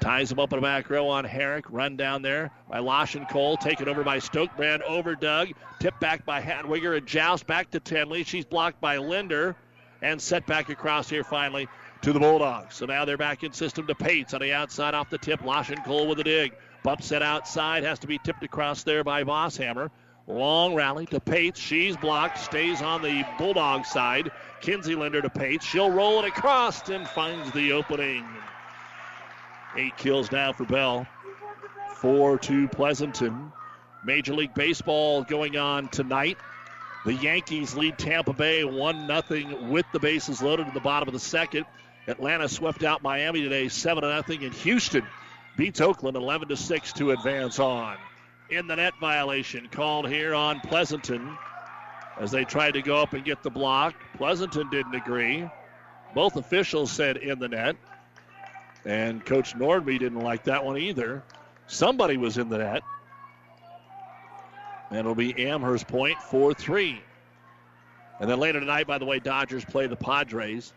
[0.00, 1.64] Ties him up in the back row on Herrick.
[1.70, 3.56] Run down there by Losh and Cole.
[3.56, 4.82] Taken over by Stokebrand.
[4.82, 5.48] Over Doug.
[5.80, 6.96] Tipped back by Hadwiger.
[6.96, 8.26] And Joust back to Tenley.
[8.26, 9.56] She's blocked by Linder.
[10.02, 11.68] And set back across here finally
[12.02, 12.74] to the Bulldogs.
[12.74, 15.42] So now they're back in system to Pates on the outside off the tip.
[15.42, 16.52] Losh and Cole with a dig.
[16.82, 17.82] Bump set outside.
[17.82, 19.90] Has to be tipped across there by Bosshammer.
[20.26, 21.58] Long rally to Pates.
[21.58, 22.38] She's blocked.
[22.38, 24.30] Stays on the Bulldog side.
[24.64, 25.66] Kinsey Linder to Pates.
[25.66, 28.24] She'll roll it across and finds the opening.
[29.76, 31.06] Eight kills now for Bell.
[31.96, 33.52] 4 to Pleasanton.
[34.06, 36.38] Major League Baseball going on tonight.
[37.04, 41.12] The Yankees lead Tampa Bay 1 0 with the bases loaded in the bottom of
[41.12, 41.66] the second.
[42.08, 45.06] Atlanta swept out Miami today 7 0 and Houston
[45.58, 47.98] beats Oakland 11 6 to advance on.
[48.48, 51.36] In the net violation called here on Pleasanton
[52.18, 53.94] as they tried to go up and get the block.
[54.16, 55.48] Pleasanton didn't agree.
[56.14, 57.76] Both officials said in the net.
[58.84, 61.22] And Coach Nordby didn't like that one either.
[61.66, 62.82] Somebody was in the net.
[64.90, 67.02] And it'll be Amherst point 4 3.
[68.20, 70.72] And then later tonight, by the way, Dodgers play the Padres.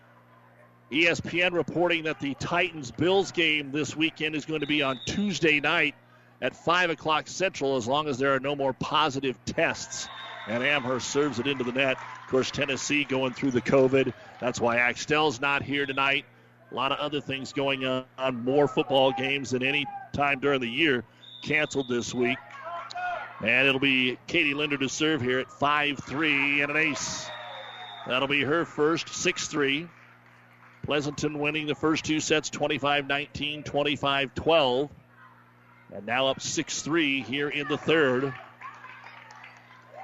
[0.92, 5.60] ESPN reporting that the Titans Bills game this weekend is going to be on Tuesday
[5.60, 5.96] night
[6.42, 10.08] at 5 o'clock Central as long as there are no more positive tests.
[10.48, 11.98] And Amherst serves it into the net.
[12.24, 14.14] Of course, Tennessee going through the COVID.
[14.40, 16.26] That's why Axtell's not here tonight.
[16.72, 18.06] A lot of other things going on.
[18.44, 21.04] More football games than any time during the year
[21.44, 22.38] canceled this week.
[23.42, 27.30] And it'll be Katie Linder to serve here at 5 3 and an ace.
[28.08, 29.88] That'll be her first 6 3.
[30.84, 34.90] Pleasanton winning the first two sets 25 19, 25 12.
[35.94, 38.34] And now up 6 3 here in the third.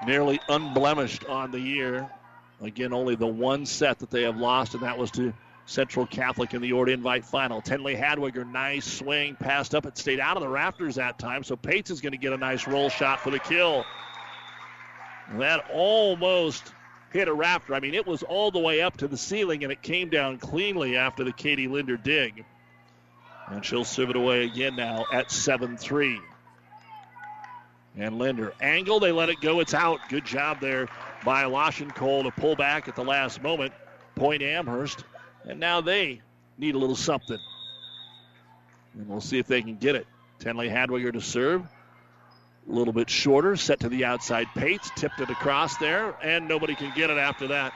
[0.06, 2.10] Nearly unblemished on the year.
[2.62, 5.34] Again, only the one set that they have lost, and that was to
[5.66, 7.62] Central Catholic in the Order Invite final.
[7.62, 9.86] Tenley Hadwiger, nice swing, passed up.
[9.86, 12.38] It stayed out of the rafters that time, so Pates is going to get a
[12.38, 13.86] nice roll shot for the kill.
[15.38, 16.74] That almost
[17.12, 17.74] hit a rafter.
[17.74, 20.38] I mean, it was all the way up to the ceiling, and it came down
[20.38, 22.43] cleanly after the Katie Linder dig.
[23.47, 26.20] And she'll serve it away again now at 7 3.
[27.98, 29.60] And Linder, angle, they let it go.
[29.60, 30.00] It's out.
[30.10, 30.88] Good job there
[31.24, 31.44] by
[31.96, 33.74] Cole to pull back at the last moment.
[34.16, 35.04] Point Amherst.
[35.44, 36.22] And now they
[36.58, 37.38] need a little something.
[38.96, 40.08] And we'll see if they can get it.
[40.39, 41.64] Tenley Hadwiger to serve.
[42.70, 44.48] A little bit shorter, set to the outside.
[44.56, 47.74] Pates tipped it across there, and nobody can get it after that.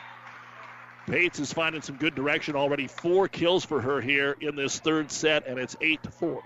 [1.07, 2.87] Pates is finding some good direction already.
[2.87, 6.41] Four kills for her here in this third set, and it's eight to four.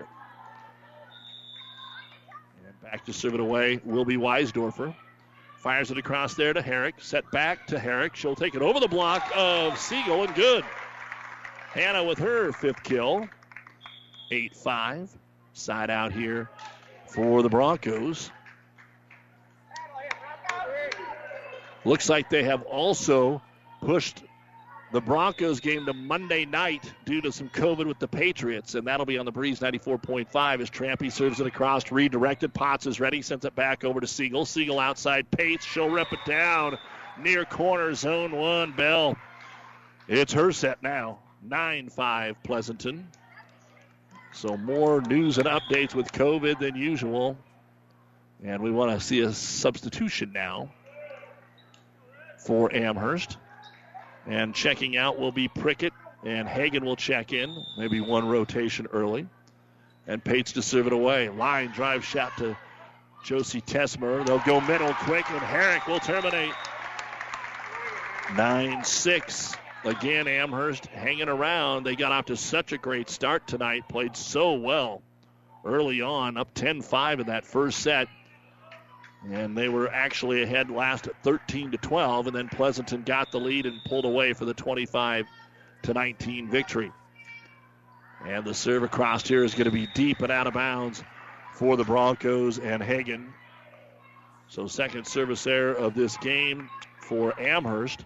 [2.92, 4.94] Back to serve it away will be Weisdorfer.
[5.56, 6.96] Fires it across there to Herrick.
[6.98, 8.14] Set back to Herrick.
[8.14, 10.62] She'll take it over the block of Siegel and good.
[11.70, 13.26] Hannah with her fifth kill.
[14.30, 15.10] 8 5.
[15.54, 16.50] Side out here
[17.06, 18.30] for the Broncos.
[21.86, 23.40] Looks like they have also
[23.80, 24.22] pushed
[24.92, 29.06] the Broncos game to Monday night due to some COVID with the Patriots, and that'll
[29.06, 32.52] be on the Breeze 94.5 as Trampy serves it across, redirected.
[32.52, 34.44] Potts is ready, sends it back over to Siegel.
[34.44, 36.78] Siegel outside, Pates, she'll rip it down
[37.18, 38.72] near corner, zone one.
[38.72, 39.16] Bell.
[40.08, 41.18] It's her set now.
[41.42, 43.08] 9 5 Pleasanton.
[44.32, 47.36] So more news and updates with COVID than usual.
[48.44, 50.70] And we want to see a substitution now
[52.38, 53.36] for Amherst.
[54.26, 55.92] And checking out will be Prickett,
[56.24, 59.26] and Hagan will check in, maybe one rotation early.
[60.06, 61.28] And Pates to serve it away.
[61.28, 62.56] Line drive shot to
[63.24, 64.24] Josie Tesmer.
[64.26, 66.52] They'll go middle quick, and Herrick will terminate.
[68.36, 69.56] 9 6.
[69.84, 71.84] Again, Amherst hanging around.
[71.84, 75.02] They got off to such a great start tonight, played so well
[75.64, 78.08] early on, up 10 5 in that first set.
[79.30, 83.38] And they were actually ahead last at 13 to 12, and then Pleasanton got the
[83.38, 85.26] lead and pulled away for the 25
[85.82, 86.90] to 19 victory.
[88.26, 91.02] And the serve across here is going to be deep and out of bounds
[91.54, 93.32] for the Broncos and Hagan.
[94.48, 96.68] So, second service error of this game
[97.00, 98.04] for Amherst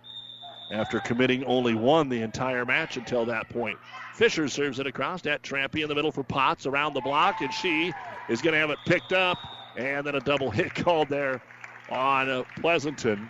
[0.71, 3.79] after committing only one the entire match until that point.
[4.15, 7.53] Fisher serves it across at Trampy in the middle for Potts around the block, and
[7.53, 7.93] she
[8.29, 9.39] is going to have it picked up.
[9.77, 11.43] And then a double hit called there
[11.91, 13.29] on uh, Pleasanton.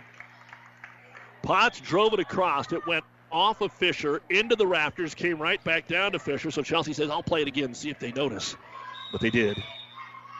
[1.41, 2.71] Potts drove it across.
[2.71, 6.51] It went off of Fisher into the rafters, came right back down to Fisher.
[6.51, 8.55] So Chelsea says, I'll play it again, see if they notice.
[9.11, 9.61] But they did.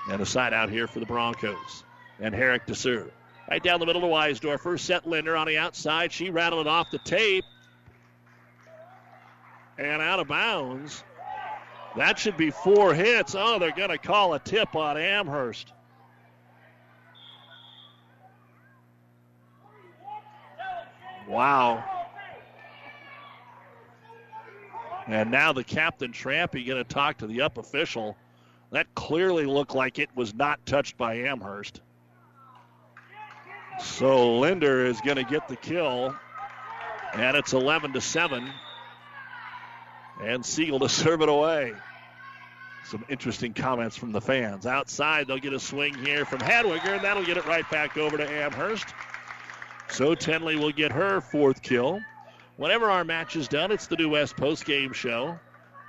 [0.09, 1.83] And a side out here for the Broncos.
[2.19, 3.11] And Herrick to serve.
[3.49, 4.79] Right down the middle to Weisdorfer.
[4.79, 6.11] Set Linder on the outside.
[6.11, 7.45] She rattled it off the tape.
[9.77, 11.03] And out of bounds.
[11.95, 13.35] That should be four hits.
[13.37, 15.73] Oh, they're going to call a tip on Amherst.
[21.27, 21.83] Wow.
[25.07, 28.17] And now the captain Trampy going to talk to the up official.
[28.71, 31.81] That clearly looked like it was not touched by Amherst.
[33.79, 36.15] So Linder is going to get the kill,
[37.13, 38.49] and it's 11 to 7.
[40.21, 41.73] And Siegel to serve it away.
[42.85, 44.65] Some interesting comments from the fans.
[44.65, 48.17] Outside, they'll get a swing here from Hadwiger, and that'll get it right back over
[48.17, 48.87] to Amherst.
[49.89, 52.01] So Tenley will get her fourth kill.
[52.57, 55.39] Whenever our match is done, it's the New West post game show.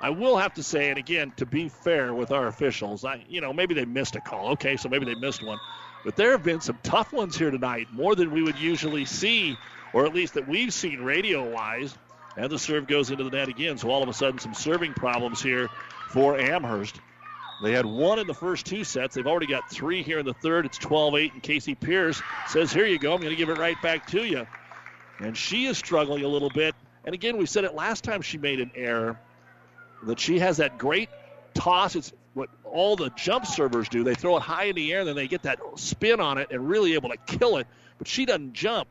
[0.01, 3.41] I will have to say, and again, to be fair with our officials, I you
[3.41, 4.51] know maybe they missed a call.
[4.53, 5.59] Okay, so maybe they missed one,
[6.05, 9.57] but there have been some tough ones here tonight, more than we would usually see,
[9.93, 11.95] or at least that we've seen radio wise.
[12.37, 14.95] And the serve goes into the net again, so all of a sudden some serving
[14.95, 15.69] problems here
[16.11, 17.01] for Amherst.
[17.61, 19.15] They had one in the first two sets.
[19.15, 20.67] They've already got three here in the third.
[20.67, 23.15] It's 12 8, and Casey Pierce says, Here you go.
[23.15, 24.47] I'm going to give it right back to you.
[25.19, 26.75] And she is struggling a little bit.
[27.05, 29.19] And again, we said it last time she made an error
[30.05, 31.09] that she has that great
[31.55, 31.97] toss.
[31.97, 34.05] It's what all the jump servers do.
[34.05, 36.49] They throw it high in the air, and then they get that spin on it
[36.53, 37.67] and really able to kill it.
[37.99, 38.89] But she doesn't jump.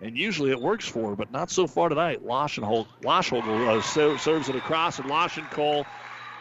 [0.00, 2.24] And usually it works for her, but not so far tonight.
[2.24, 5.86] Loschenhold uh, serves it across, and Loschenkol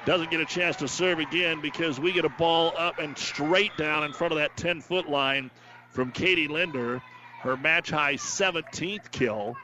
[0.05, 3.75] doesn't get a chance to serve again because we get a ball up and straight
[3.77, 5.49] down in front of that 10 foot line
[5.91, 7.01] from Katie Linder.
[7.39, 9.55] Her match high 17th kill.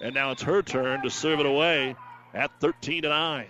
[0.00, 1.96] And now it's her turn to serve it away
[2.32, 3.46] at 13 to 9.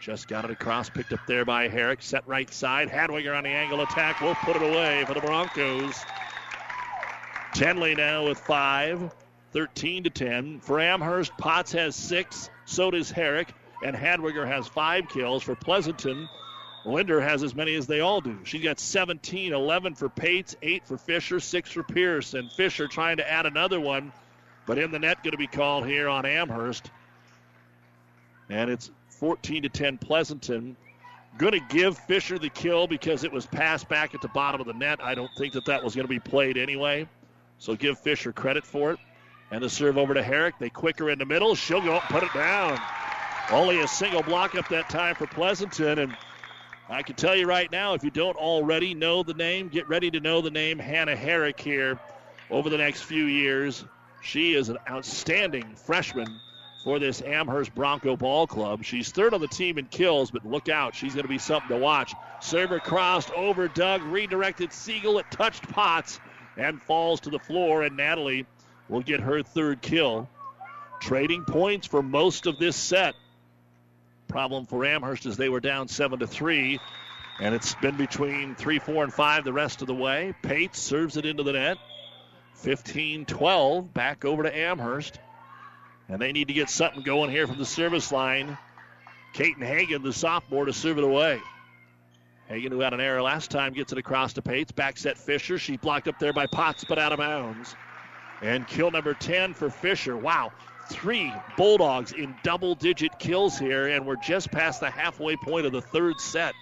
[0.00, 2.02] Just got it across, picked up there by Herrick.
[2.02, 2.88] Set right side.
[2.88, 4.20] Hadwiger on the angle attack.
[4.20, 5.94] Will put it away for the Broncos.
[7.54, 9.14] Tenley now with five.
[9.52, 10.60] 13 to 10.
[10.60, 12.50] For Amherst, Potts has six.
[12.66, 15.42] So does Herrick and Hadwiger has five kills.
[15.42, 16.28] For Pleasanton,
[16.84, 18.38] Linder has as many as they all do.
[18.44, 22.34] She's got 17, 11 for Pates, 8 for Fisher, 6 for Pierce.
[22.34, 24.12] And Fisher trying to add another one,
[24.66, 26.90] but in the net going to be called here on Amherst.
[28.48, 30.76] And it's 14 to 10 Pleasanton.
[31.38, 34.66] Going to give Fisher the kill because it was passed back at the bottom of
[34.66, 35.00] the net.
[35.02, 37.08] I don't think that that was going to be played anyway.
[37.58, 38.98] So give Fisher credit for it.
[39.50, 40.54] And the serve over to Herrick.
[40.58, 41.54] They quicker in the middle.
[41.54, 42.80] She'll go up and put it down.
[43.50, 46.00] Only a single block up that time for Pleasanton.
[46.00, 46.16] And
[46.88, 50.10] I can tell you right now, if you don't already know the name, get ready
[50.10, 51.98] to know the name Hannah Herrick here
[52.50, 53.84] over the next few years.
[54.20, 56.40] She is an outstanding freshman
[56.82, 58.82] for this Amherst Bronco Ball Club.
[58.82, 60.96] She's third on the team in kills, but look out.
[60.96, 62.14] She's going to be something to watch.
[62.40, 65.18] Server crossed over Doug, redirected Siegel.
[65.18, 66.18] It touched Potts
[66.56, 68.46] and falls to the floor, and Natalie
[68.88, 70.28] will get her third kill.
[71.00, 73.14] Trading points for most of this set.
[74.28, 76.80] Problem for Amherst is they were down seven to three,
[77.40, 80.34] and it's been between three, four, and five the rest of the way.
[80.42, 81.78] Pates serves it into the net.
[82.62, 85.18] 15-12 back over to Amherst,
[86.08, 88.56] and they need to get something going here from the service line.
[89.34, 91.40] Caton Hagan, the sophomore, to serve it away.
[92.48, 94.72] Hagan, who had an error last time, gets it across to Pates.
[94.72, 95.58] Back set Fisher.
[95.58, 97.74] She's blocked up there by Potts, but out of bounds.
[98.40, 100.16] And kill number 10 for Fisher.
[100.16, 100.52] Wow,
[100.88, 105.72] three Bulldogs in double digit kills here, and we're just past the halfway point of
[105.72, 106.54] the third set.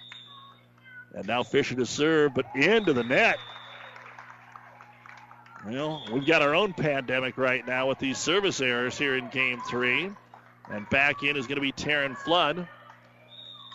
[1.13, 3.37] And now Fisher to serve, but into the net.
[5.65, 9.61] Well, we've got our own pandemic right now with these service errors here in game
[9.67, 10.11] three.
[10.69, 12.67] And back in is going to be Taryn Flood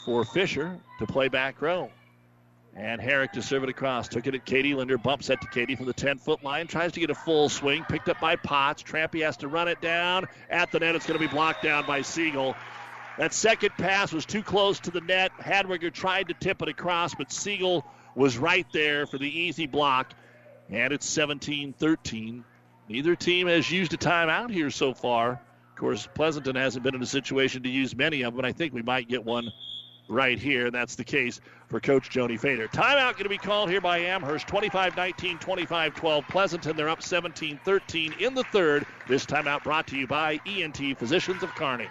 [0.04, 1.90] for Fisher to play back row.
[2.76, 4.08] And Herrick to serve it across.
[4.08, 4.96] Took it at Katie Linder.
[4.96, 6.66] Bumps it to Katie from the 10 foot line.
[6.66, 7.84] Tries to get a full swing.
[7.84, 8.82] Picked up by Potts.
[8.82, 10.28] Trampy has to run it down.
[10.48, 12.54] At the net, it's going to be blocked down by Siegel.
[13.18, 15.32] That second pass was too close to the net.
[15.38, 20.14] Hadwiger tried to tip it across, but Siegel was right there for the easy block.
[20.70, 22.44] And it's 17 13.
[22.88, 25.32] Neither team has used a timeout here so far.
[25.32, 28.52] Of course, Pleasanton hasn't been in a situation to use many of them, but I
[28.52, 29.50] think we might get one
[30.10, 30.66] right here.
[30.66, 32.68] And that's the case for Coach Joni Fader.
[32.68, 34.46] Timeout going to be called here by Amherst.
[34.48, 36.28] 25 19, 25 12.
[36.28, 38.84] Pleasanton, they're up 17 13 in the third.
[39.08, 41.88] This timeout brought to you by ENT Physicians of Kearney.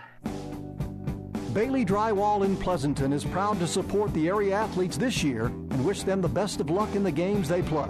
[1.53, 6.03] Bailey Drywall in Pleasanton is proud to support the area athletes this year and wish
[6.03, 7.87] them the best of luck in the games they play.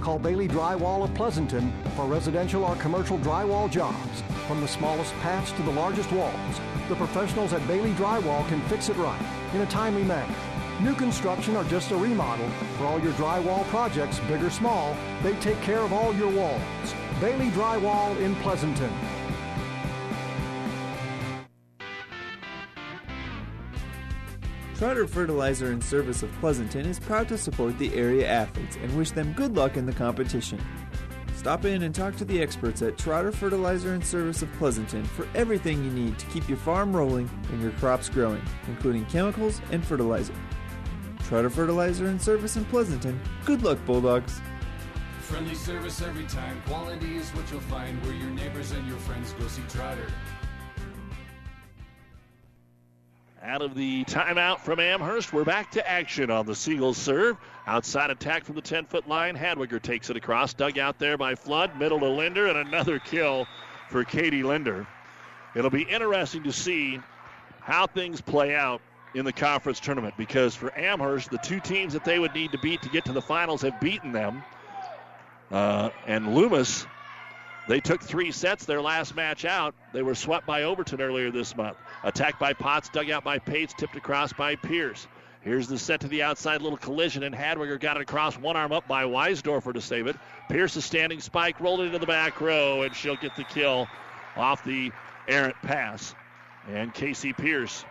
[0.00, 4.22] Call Bailey Drywall of Pleasanton for residential or commercial drywall jobs.
[4.46, 8.90] From the smallest patch to the largest walls, the professionals at Bailey Drywall can fix
[8.90, 10.34] it right in a timely manner.
[10.80, 12.48] New construction or just a remodel,
[12.78, 16.94] for all your drywall projects, big or small, they take care of all your walls.
[17.20, 18.90] Bailey Drywall in Pleasanton.
[24.80, 29.10] Trotter Fertilizer and Service of Pleasanton is proud to support the area athletes and wish
[29.10, 30.58] them good luck in the competition.
[31.40, 35.26] Stop in and talk to the experts at Trotter Fertilizer and Service of Pleasanton for
[35.34, 39.82] everything you need to keep your farm rolling and your crops growing, including chemicals and
[39.82, 40.34] fertilizer.
[41.20, 43.18] Trotter Fertilizer and Service in Pleasanton.
[43.46, 44.42] Good luck, Bulldogs.
[45.22, 46.60] Friendly service every time.
[46.66, 50.08] Quality is what you'll find where your neighbors and your friends go see Trotter.
[53.42, 57.38] Out of the timeout from Amherst, we're back to action on the Siegel's serve.
[57.66, 59.34] Outside attack from the 10 foot line.
[59.34, 60.52] Hadwiger takes it across.
[60.52, 61.78] Dug out there by Flood.
[61.78, 63.46] Middle to Linder, and another kill
[63.88, 64.86] for Katie Linder.
[65.54, 67.00] It'll be interesting to see
[67.60, 68.82] how things play out
[69.14, 72.58] in the conference tournament because for Amherst, the two teams that they would need to
[72.58, 74.44] beat to get to the finals have beaten them.
[75.50, 76.86] Uh, and Loomis,
[77.68, 79.74] they took three sets their last match out.
[79.94, 81.78] They were swept by Overton earlier this month.
[82.02, 85.06] Attacked by Potts, dug out by Pates, tipped across by Pierce.
[85.42, 88.72] Here's the set to the outside, little collision, and Hadwiger got it across, one arm
[88.72, 90.16] up by Weisdorfer to save it.
[90.50, 93.88] Pierce is standing spike, rolled into the back row, and she'll get the kill
[94.36, 94.92] off the
[95.28, 96.14] errant pass.
[96.68, 97.84] And Casey Pierce,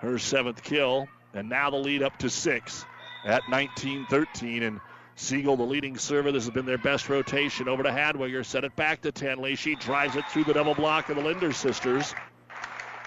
[0.00, 2.84] her seventh kill, and now the lead up to six
[3.24, 4.62] at 19 13.
[4.62, 4.80] And
[5.14, 6.32] Siegel, the leading server.
[6.32, 7.68] This has been their best rotation.
[7.68, 8.44] Over to Hadwiger.
[8.44, 9.58] Set it back to Tenley.
[9.58, 12.14] She drives it through the double block of the Linder sisters.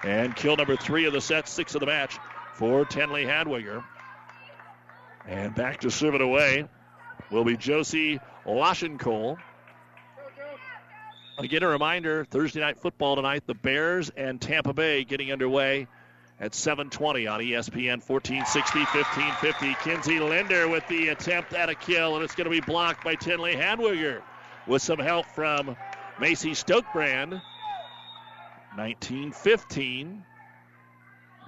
[0.06, 2.20] And kill number three of the set, six of the match
[2.54, 3.84] for Tenley Hadwiger.
[5.28, 6.68] And back to serve it away
[7.32, 9.40] will be Josie Laschenkol.
[11.40, 15.88] Again, a reminder Thursday night football tonight, the Bears and Tampa Bay getting underway
[16.40, 19.76] at 7:20 on ESPN 1460 1550.
[19.84, 23.16] Kinsey Linder with the attempt at a kill, and it's going to be blocked by
[23.16, 24.22] Tenley Hadwiger
[24.68, 25.76] with some help from
[26.20, 27.42] Macy Stokebrand.
[28.78, 30.22] 19-15.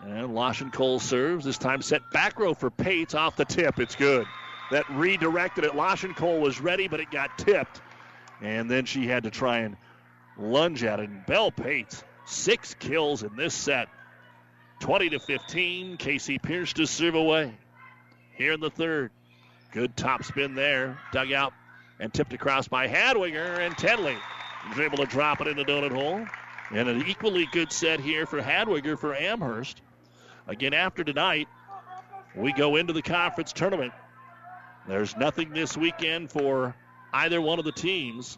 [0.04, 1.46] And Lashen Cole serves.
[1.46, 3.80] This time set back row for Pates off the tip.
[3.80, 4.26] It's good.
[4.72, 5.72] That redirected it.
[5.72, 7.82] Lashen Cole was ready, but it got tipped.
[8.42, 9.76] And then she had to try and
[10.38, 11.10] lunge at it.
[11.10, 13.90] And Belle Pates, six kills in this set.
[14.80, 15.98] 20 to 15.
[15.98, 17.54] Casey Pierce to serve away.
[18.36, 19.12] Here in the third.
[19.72, 21.00] Good top spin there.
[21.12, 21.54] Dug out
[22.00, 24.18] and tipped across by Hadwiger and Tenley
[24.70, 26.26] was able to drop it in the donut hole.
[26.72, 29.82] And an equally good set here for Hadwiger for Amherst.
[30.48, 31.48] Again, after tonight,
[32.36, 33.94] we go into the conference tournament.
[34.88, 36.76] There's nothing this weekend for
[37.14, 38.38] either one of the teams.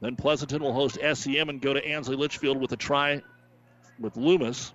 [0.00, 3.22] Then Pleasanton will host SEM and go to Ansley Litchfield with a try
[3.98, 4.72] with Loomis.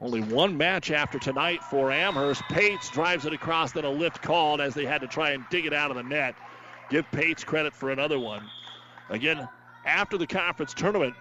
[0.00, 2.42] Only one match after tonight for Amherst.
[2.50, 5.64] Pates drives it across, then a lift called as they had to try and dig
[5.64, 6.34] it out of the net.
[6.90, 8.42] Give Pates credit for another one.
[9.08, 9.48] Again,
[9.86, 11.14] after the conference tournament,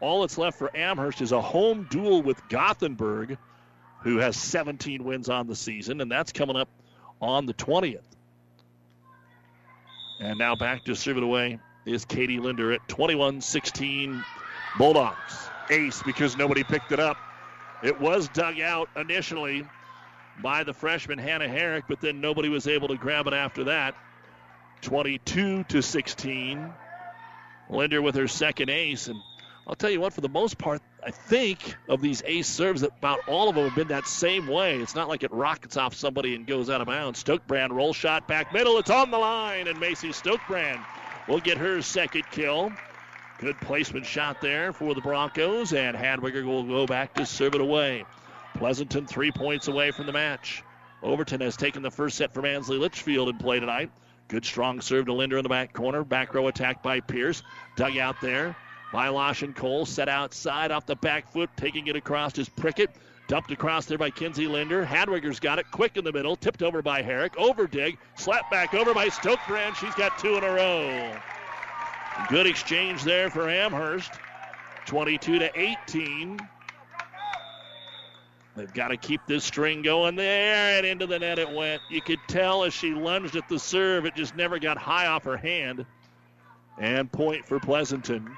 [0.00, 3.38] all that's left for Amherst is a home dual with Gothenburg,
[4.00, 6.68] who has 17 wins on the season, and that's coming up
[7.20, 8.00] on the 20th.
[10.20, 14.24] And now back to serve it away is Katie Linder at 21 16
[14.78, 15.48] Bulldogs.
[15.70, 17.16] Ace because nobody picked it up.
[17.82, 19.66] It was dug out initially
[20.42, 23.94] by the freshman Hannah Herrick, but then nobody was able to grab it after that.
[24.82, 26.72] 22 to 16.
[27.70, 29.20] Linder with her second ace, and
[29.66, 32.90] I'll tell you what, for the most part, I think of these ace serves, that
[32.98, 34.78] about all of them have been that same way.
[34.78, 37.24] It's not like it rockets off somebody and goes out of bounds.
[37.24, 38.76] Stokebrand roll shot back middle.
[38.78, 40.84] It's on the line, and Macy Stokebrand
[41.28, 42.72] will get her second kill.
[43.38, 47.60] Good placement shot there for the Broncos, and Hadwiger will go back to serve it
[47.62, 48.04] away.
[48.56, 50.62] Pleasanton three points away from the match.
[51.02, 53.90] Overton has taken the first set from Ansley Litchfield in play tonight.
[54.28, 56.04] Good strong serve to Linder in the back corner.
[56.04, 57.42] Back row attack by Pierce.
[57.76, 58.56] Dug out there
[58.94, 59.84] by and Cole.
[59.84, 61.50] Set outside off the back foot.
[61.56, 62.90] Taking it across is Prickett.
[63.26, 64.86] Dumped across there by Kinsey Linder.
[64.86, 66.36] Hadwiger's got it quick in the middle.
[66.36, 67.36] Tipped over by Herrick.
[67.36, 67.98] Over dig.
[68.14, 69.74] Slapped back over by Stokebrand.
[69.74, 71.16] She's got two in a row.
[72.28, 74.12] Good exchange there for Amherst.
[74.86, 76.38] 22 to 18.
[78.56, 81.82] They've got to keep this string going there, and into the net it went.
[81.90, 85.24] You could tell as she lunged at the serve, it just never got high off
[85.24, 85.84] her hand.
[86.78, 88.36] And point for Pleasanton.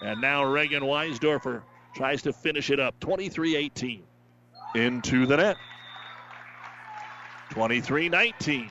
[0.00, 1.62] And now Reagan Weisdorfer
[1.94, 2.98] tries to finish it up.
[3.00, 4.02] 23 18.
[4.74, 5.56] Into the net.
[7.50, 8.70] 23 19.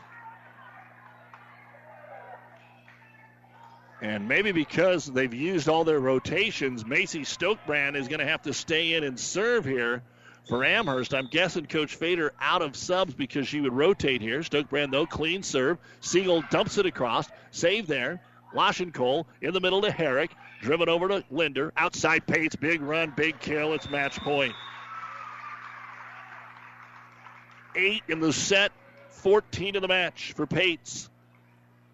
[4.01, 8.53] And maybe because they've used all their rotations, Macy Stokebrand is going to have to
[8.53, 10.03] stay in and serve here
[10.47, 11.15] for Amherst.
[11.15, 14.41] I'm guessing Coach Fader out of subs because she would rotate here.
[14.41, 15.79] Stokebrand, though, clean serve.
[16.01, 17.27] Siegel dumps it across.
[17.51, 18.21] Save there.
[18.93, 20.31] Cole in the middle to Herrick.
[20.67, 21.71] Driven over to Linder.
[21.77, 22.57] Outside Pates.
[22.57, 23.71] Big run, big kill.
[23.71, 24.53] It's match point.
[27.73, 28.73] Eight in the set,
[29.11, 31.09] 14 in the match for Pates.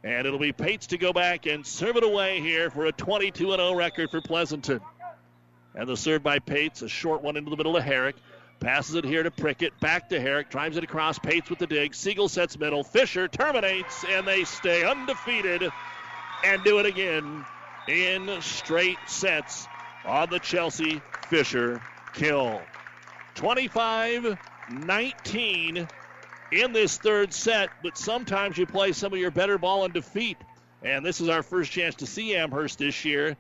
[0.03, 3.51] And it'll be Pates to go back and serve it away here for a 22
[3.51, 4.81] 0 record for Pleasanton.
[5.75, 8.15] And the serve by Pates, a short one into the middle of Herrick.
[8.59, 9.79] Passes it here to Prickett.
[9.81, 10.49] Back to Herrick.
[10.49, 11.19] Drives it across.
[11.19, 11.93] Pates with the dig.
[11.93, 12.83] Siegel sets middle.
[12.83, 15.69] Fisher terminates, and they stay undefeated
[16.43, 17.45] and do it again
[17.88, 19.68] in straight sets
[20.05, 21.81] on the Chelsea Fisher
[22.14, 22.61] kill.
[23.35, 24.38] 25
[24.69, 25.88] 19
[26.51, 30.38] in this third set, but sometimes you play some of your better ball in defeat.
[30.84, 33.35] And this is our first chance to see Amherst this year.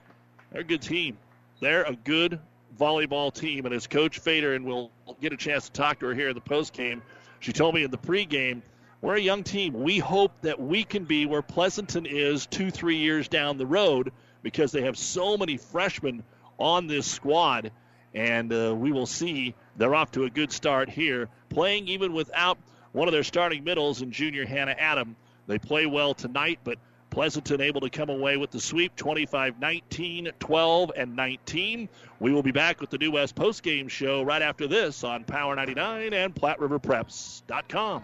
[0.51, 1.17] They're a good team.
[1.59, 2.39] They're a good
[2.79, 3.65] volleyball team.
[3.65, 4.91] And as Coach Fader, and we'll
[5.21, 7.01] get a chance to talk to her here in the post game,
[7.39, 8.61] she told me in the pregame,
[9.01, 9.83] we're a young team.
[9.83, 14.11] We hope that we can be where Pleasanton is two, three years down the road
[14.43, 16.23] because they have so many freshmen
[16.59, 17.71] on this squad.
[18.13, 22.59] And uh, we will see they're off to a good start here, playing even without
[22.91, 25.15] one of their starting middles in junior Hannah Adam.
[25.47, 26.77] They play well tonight, but
[27.13, 31.89] Pleasanton able to come away with the sweep 25 19, 12, and 19.
[32.19, 35.55] We will be back with the New West postgame show right after this on Power
[35.55, 38.03] 99 and PlatteRiverPreps.com.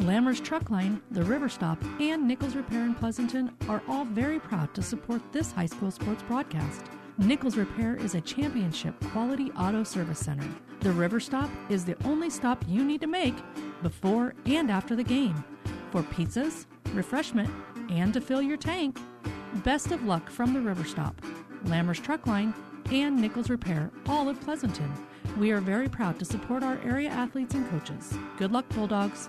[0.00, 4.72] Lammers Truck Line, the River Stop, and Nichols Repair in Pleasanton are all very proud
[4.74, 6.82] to support this high school sports broadcast.
[7.18, 10.46] Nichols Repair is a championship quality auto service center.
[10.80, 13.34] The River Stop is the only stop you need to make
[13.82, 15.44] before and after the game
[15.90, 17.50] for pizzas, refreshment,
[17.90, 19.00] and to fill your tank.
[19.64, 21.20] Best of luck from the River Stop,
[21.64, 22.54] Lammers Truck Line,
[22.92, 24.92] and Nichols Repair, all of Pleasanton.
[25.36, 28.16] We are very proud to support our area athletes and coaches.
[28.36, 29.28] Good luck, Bulldogs.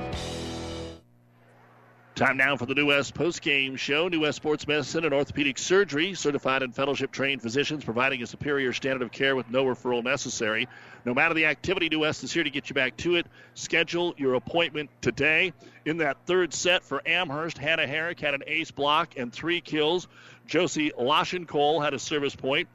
[2.13, 4.09] Time now for the New West post-game show.
[4.09, 9.01] New West Sports Medicine and Orthopedic Surgery, certified and fellowship-trained physicians providing a superior standard
[9.01, 10.67] of care with no referral necessary.
[11.05, 13.27] No matter the activity, New West is here to get you back to it.
[13.53, 15.53] Schedule your appointment today.
[15.85, 20.09] In that third set for Amherst, Hannah Herrick had an ace block and three kills.
[20.45, 22.67] Josie Laschenkol had a service point.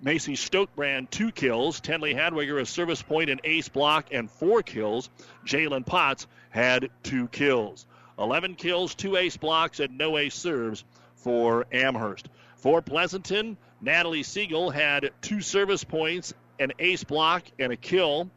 [0.00, 1.80] Macy Stokebrand, two kills.
[1.80, 5.10] Tenley Hadwiger, a service point, an ace block, and four kills.
[5.44, 7.86] Jalen Potts had two kills.
[8.18, 10.84] 11 kills, two ace blocks, and no ace serves
[11.16, 12.28] for Amherst.
[12.56, 18.30] For Pleasanton, Natalie Siegel had two service points, an ace block, and a kill.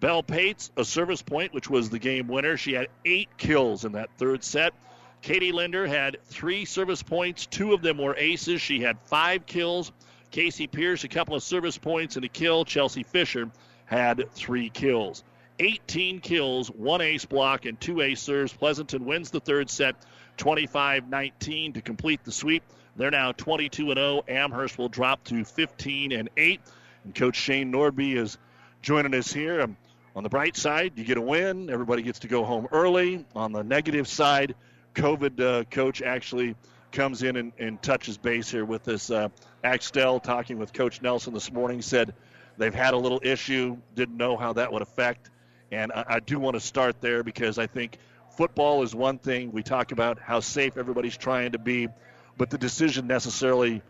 [0.00, 2.56] Belle Pates, a service point, which was the game winner.
[2.56, 4.74] She had eight kills in that third set.
[5.22, 7.46] Katie Linder had three service points.
[7.46, 8.60] Two of them were aces.
[8.60, 9.90] She had five kills.
[10.30, 12.64] Casey Pierce, a couple of service points and a kill.
[12.64, 13.50] Chelsea Fisher
[13.86, 15.24] had three kills.
[15.58, 18.52] 18 kills, one ace block, and two ace serves.
[18.52, 19.96] Pleasanton wins the third set
[20.36, 22.62] 25 19 to complete the sweep.
[22.96, 24.24] They're now 22 0.
[24.28, 26.60] Amherst will drop to 15 and 8.
[27.04, 28.38] And Coach Shane Nordby is
[28.82, 29.60] joining us here.
[29.60, 29.76] Um,
[30.16, 31.70] on the bright side, you get a win.
[31.70, 33.24] Everybody gets to go home early.
[33.34, 34.54] On the negative side,
[34.94, 36.54] COVID uh, coach actually
[36.92, 39.10] comes in and, and, touches base here with this.
[39.10, 39.28] Uh,
[39.64, 42.14] Axtell talking with Coach Nelson this morning said
[42.56, 45.30] they've had a little issue, didn't know how that would affect.
[45.72, 47.98] And I, I do want to start there because I think
[48.36, 49.52] football is one thing.
[49.52, 51.88] We talk about how safe everybody's trying to be,
[52.36, 53.82] but the decision necessarily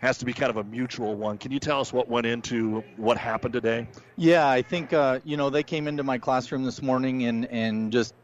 [0.00, 1.38] has to be kind of a mutual one.
[1.38, 3.86] Can you tell us what went into what happened today?
[4.16, 7.92] Yeah, I think uh, you know they came into my classroom this morning and and
[7.92, 8.14] just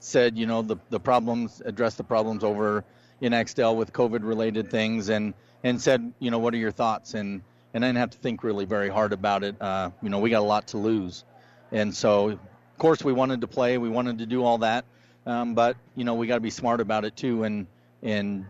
[0.00, 2.84] said you know the the problems addressed the problems over
[3.20, 5.32] in Axtell with COVID related things and
[5.64, 7.42] and said you know what are your thoughts and
[7.72, 9.56] and I didn't have to think really very hard about it.
[9.60, 11.24] Uh, you know we got a lot to lose,
[11.72, 12.38] and so of
[12.78, 14.84] course we wanted to play, we wanted to do all that,
[15.26, 17.66] um, but you know we got to be smart about it too and
[18.02, 18.46] and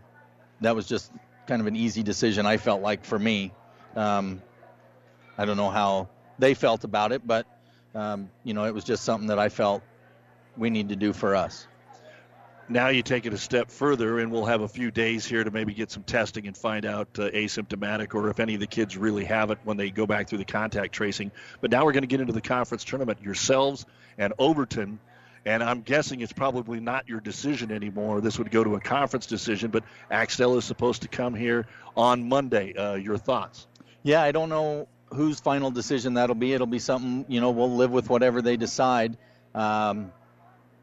[0.61, 1.11] that was just
[1.47, 2.45] kind of an easy decision.
[2.45, 3.51] I felt like for me,
[3.95, 4.41] um,
[5.37, 6.09] I don't know how
[6.39, 7.45] they felt about it, but
[7.95, 9.83] um, you know, it was just something that I felt
[10.57, 11.67] we need to do for us.
[12.73, 15.51] Now you take it a step further, and we'll have a few days here to
[15.51, 18.97] maybe get some testing and find out uh, asymptomatic or if any of the kids
[18.97, 21.31] really have it when they go back through the contact tracing.
[21.61, 23.21] But now we're going to get into the conference tournament.
[23.21, 23.85] Yourselves
[24.17, 24.99] and Overton
[25.45, 28.21] and I'm guessing it's probably not your decision anymore.
[28.21, 32.27] This would go to a conference decision, but Axtell is supposed to come here on
[32.27, 32.73] Monday.
[32.73, 33.67] Uh, your thoughts?
[34.03, 36.53] Yeah, I don't know whose final decision that'll be.
[36.53, 39.17] It'll be something, you know, we'll live with whatever they decide.
[39.53, 40.11] Um,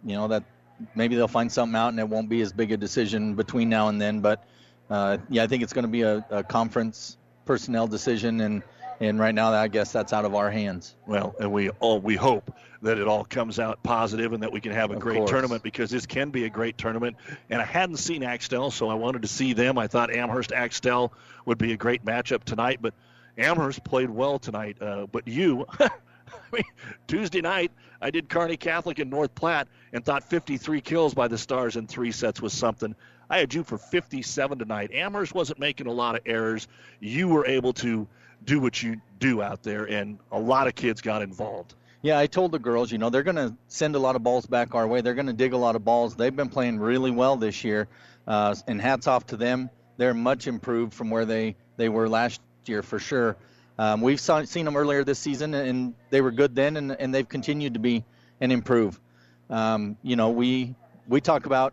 [0.04, 0.44] you know, that
[0.94, 3.88] maybe they'll find something out and it won't be as big a decision between now
[3.88, 4.20] and then.
[4.20, 4.44] But
[4.88, 8.62] uh, yeah, I think it's going to be a, a conference personnel decision and
[9.00, 10.94] and right now I guess that's out of our hands.
[11.06, 14.60] Well, and we all we hope that it all comes out positive and that we
[14.60, 15.30] can have a of great course.
[15.30, 17.16] tournament because this can be a great tournament.
[17.48, 19.78] And I hadn't seen Axtell, so I wanted to see them.
[19.78, 21.12] I thought Amherst Axtell
[21.44, 22.94] would be a great matchup tonight, but
[23.36, 24.80] Amherst played well tonight.
[24.80, 25.66] Uh, but you,
[26.52, 26.64] I mean,
[27.06, 31.38] Tuesday night, I did Kearney Catholic in North Platte and thought 53 kills by the
[31.38, 32.94] Stars in three sets was something.
[33.28, 34.90] I had you for 57 tonight.
[34.92, 36.66] Amherst wasn't making a lot of errors.
[36.98, 38.08] You were able to
[38.44, 41.74] do what you do out there, and a lot of kids got involved.
[42.02, 44.46] Yeah, I told the girls, you know, they're going to send a lot of balls
[44.46, 45.02] back our way.
[45.02, 46.16] They're going to dig a lot of balls.
[46.16, 47.88] They've been playing really well this year,
[48.26, 49.68] uh, and hats off to them.
[49.98, 53.36] They're much improved from where they, they were last year for sure.
[53.80, 57.14] Um, we've saw, seen them earlier this season, and they were good then, and, and
[57.14, 58.04] they've continued to be
[58.40, 59.00] and improve.
[59.48, 60.74] Um, you know, we
[61.08, 61.72] we talk about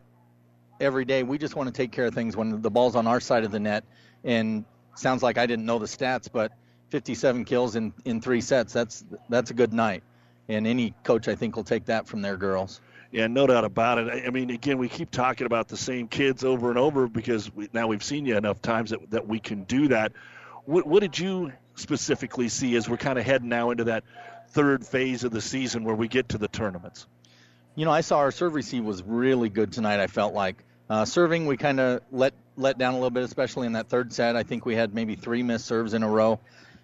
[0.80, 1.24] every day.
[1.24, 3.52] We just want to take care of things when the ball's on our side of
[3.52, 3.84] the net.
[4.24, 4.64] And
[4.96, 6.54] sounds like I didn't know the stats, but
[6.92, 8.72] 57 kills in, in three sets.
[8.72, 10.02] That's that's a good night
[10.50, 12.82] and any coach I think will take that from their girls.
[13.12, 14.24] Yeah, no doubt about it.
[14.26, 17.70] I mean, again, we keep talking about the same kids over and over because we,
[17.74, 20.12] now we've seen you enough times that, that we can do that.
[20.68, 24.04] What, what did you specifically see as we're kind of heading now into that
[24.50, 27.08] third phase of the season where we get to the tournaments?
[27.76, 30.02] You know, I saw our serve receive was really good tonight.
[30.02, 30.58] I felt like
[30.90, 34.12] uh, serving we kind of let let down a little bit, especially in that third
[34.12, 34.36] set.
[34.36, 36.38] I think we had maybe three missed serves in a row,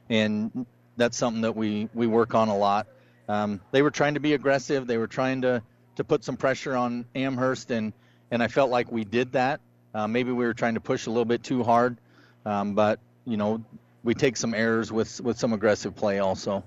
[0.09, 0.65] and
[0.95, 2.87] that's something that we we work on a lot.
[3.27, 4.87] Um, they were trying to be aggressive.
[4.87, 5.61] They were trying to,
[5.97, 7.91] to put some pressure on Amherst, and,
[8.31, 9.59] and I felt like we did that.
[9.93, 11.97] Uh, maybe we were trying to push a little bit too hard,
[12.45, 13.63] um, but you know
[14.03, 16.63] we take some errors with with some aggressive play also.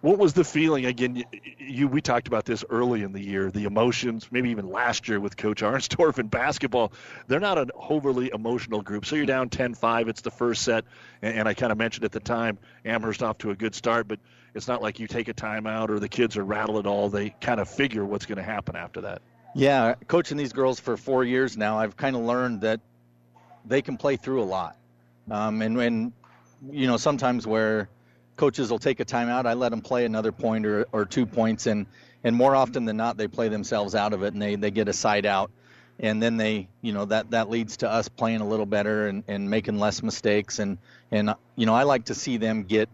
[0.00, 1.16] What was the feeling again?
[1.16, 1.24] You,
[1.58, 3.50] you, we talked about this early in the year.
[3.50, 6.92] The emotions, maybe even last year with Coach Arnstorff in basketball.
[7.26, 9.06] They're not an overly emotional group.
[9.06, 10.08] So you're down 10-5.
[10.08, 10.84] It's the first set,
[11.20, 14.06] and, and I kind of mentioned at the time Amherst off to a good start,
[14.06, 14.20] but
[14.54, 17.08] it's not like you take a timeout or the kids are rattled at all.
[17.08, 19.20] They kind of figure what's going to happen after that.
[19.54, 22.80] Yeah, coaching these girls for four years now, I've kind of learned that
[23.64, 24.76] they can play through a lot,
[25.30, 26.12] um, and when
[26.70, 27.88] you know sometimes where
[28.38, 29.44] coaches will take a timeout.
[29.44, 31.84] I let them play another point or, or two points, and
[32.24, 34.88] and more often than not, they play themselves out of it, and they they get
[34.88, 35.50] a side out,
[36.00, 39.24] and then they you know that that leads to us playing a little better and,
[39.28, 40.78] and making less mistakes, and
[41.10, 42.88] and you know I like to see them get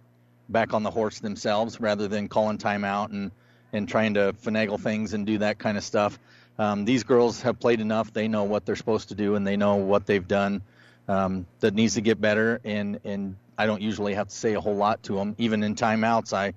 [0.48, 3.31] back on the horse themselves rather than calling timeout and
[3.73, 6.19] and trying to finagle things and do that kind of stuff.
[6.59, 9.56] Um, these girls have played enough; they know what they're supposed to do, and they
[9.56, 10.62] know what they've done
[11.09, 14.60] um, that needs to get better, and and I don't usually have to say a
[14.60, 15.35] whole lot to them.
[15.39, 16.55] Even in timeouts, I,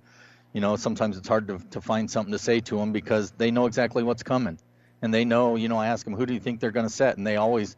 [0.53, 3.51] you know, sometimes it's hard to, to find something to say to them because they
[3.51, 4.57] know exactly what's coming.
[5.01, 6.91] And they know, you know, I ask them, who do you think they're going to
[6.93, 7.17] set?
[7.17, 7.75] And they always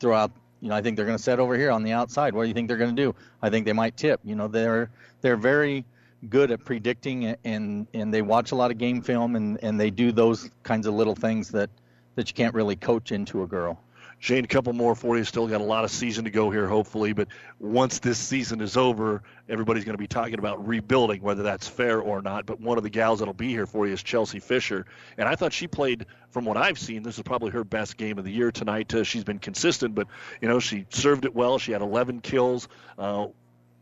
[0.00, 0.30] throw out,
[0.60, 2.34] you know, I think they're going to set over here on the outside.
[2.34, 3.14] What do you think they're going to do?
[3.42, 4.20] I think they might tip.
[4.24, 5.84] You know, they're they're very
[6.30, 9.90] good at predicting and and they watch a lot of game film and and they
[9.90, 11.70] do those kinds of little things that
[12.16, 13.78] that you can't really coach into a girl.
[14.20, 15.22] Shane, a couple more for you.
[15.22, 17.12] Still got a lot of season to go here, hopefully.
[17.12, 17.28] But
[17.60, 22.00] once this season is over, everybody's going to be talking about rebuilding, whether that's fair
[22.00, 22.44] or not.
[22.44, 24.86] But one of the gals that'll be here for you is Chelsea Fisher.
[25.16, 28.18] And I thought she played, from what I've seen, this is probably her best game
[28.18, 28.92] of the year tonight.
[28.92, 30.08] Uh, she's been consistent, but,
[30.40, 31.58] you know, she served it well.
[31.58, 32.68] She had 11 kills.
[32.98, 33.28] Uh,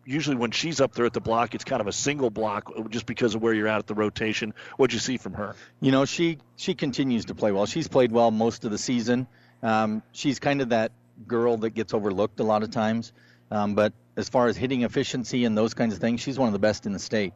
[0.04, 3.06] usually when she's up there at the block, it's kind of a single block just
[3.06, 4.52] because of where you're at at the rotation.
[4.76, 5.56] What'd you see from her?
[5.80, 7.66] You know, she she continues to play well.
[7.66, 9.26] She's played well most of the season.
[9.62, 10.93] Um, she's kind of that
[11.27, 13.12] girl that gets overlooked a lot of times.
[13.51, 16.53] Um, but as far as hitting efficiency and those kinds of things, she's one of
[16.53, 17.33] the best in the state.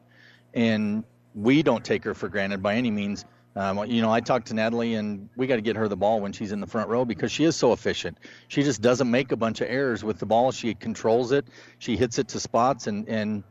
[0.55, 3.25] And we don't take her for granted by any means.
[3.57, 6.21] Um, you know, I talked to Natalie, and we got to get her the ball
[6.21, 8.19] when she's in the front row because she is so efficient.
[8.49, 10.53] She just doesn't make a bunch of errors with the ball.
[10.53, 11.47] She controls it.
[11.79, 13.43] She hits it to spots, and and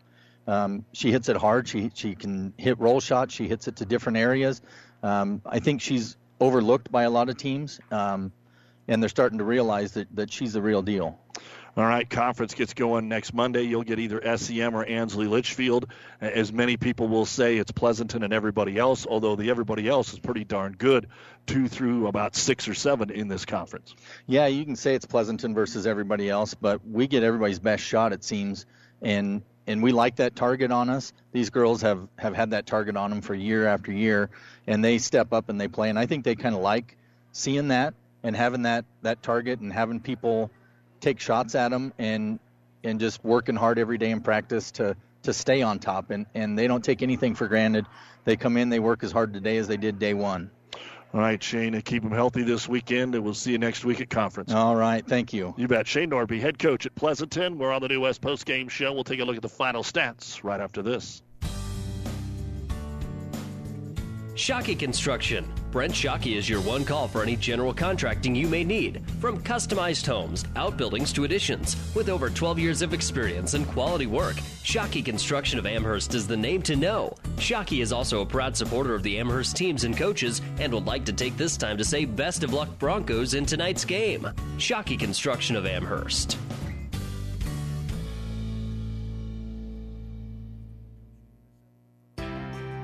[0.47, 1.67] um, she hits it hard.
[1.67, 3.33] She she can hit roll shots.
[3.33, 4.61] She hits it to different areas.
[5.03, 7.81] Um, I think she's overlooked by a lot of teams.
[7.91, 8.31] Um,
[8.89, 11.17] and they're starting to realize that, that she's the real deal.
[11.77, 13.61] All right, conference gets going next Monday.
[13.61, 15.85] You'll get either SEM or Ansley Litchfield.
[16.19, 20.19] As many people will say, it's Pleasanton and everybody else, although the everybody else is
[20.19, 21.07] pretty darn good,
[21.45, 23.93] two through about six or seven in this conference.
[24.25, 28.11] Yeah, you can say it's Pleasanton versus everybody else, but we get everybody's best shot,
[28.11, 28.65] it seems,
[29.01, 31.13] and and we like that target on us.
[31.31, 34.31] These girls have have had that target on them for year after year,
[34.65, 36.97] and they step up and they play, and I think they kind of like
[37.31, 37.93] seeing that
[38.23, 40.51] and having that that target and having people
[40.99, 42.39] take shots at them and
[42.83, 46.57] and just working hard every day in practice to to stay on top and and
[46.57, 47.85] they don't take anything for granted.
[48.25, 50.51] They come in, they work as hard today as they did day one.
[51.11, 53.99] All right, Shane, and keep them healthy this weekend, and we'll see you next week
[53.99, 54.53] at conference.
[54.53, 55.55] All right, thank you.
[55.57, 55.87] You bet.
[55.87, 57.57] Shane Nordby, head coach at Pleasanton.
[57.57, 58.93] We're on the New West Post Game Show.
[58.93, 61.23] We'll take a look at the final stats right after this.
[64.39, 65.45] Shockey Construction.
[65.69, 70.07] Brent Shockey is your one call for any general contracting you may need, from customized
[70.07, 71.75] homes, outbuildings to additions.
[71.93, 76.37] With over 12 years of experience and quality work, Shockey Construction of Amherst is the
[76.37, 77.13] name to know.
[77.35, 81.03] Shockey is also a proud supporter of the Amherst teams and coaches and would like
[81.03, 84.25] to take this time to say best of luck Broncos in tonight's game.
[84.55, 86.37] Shockey Construction of Amherst.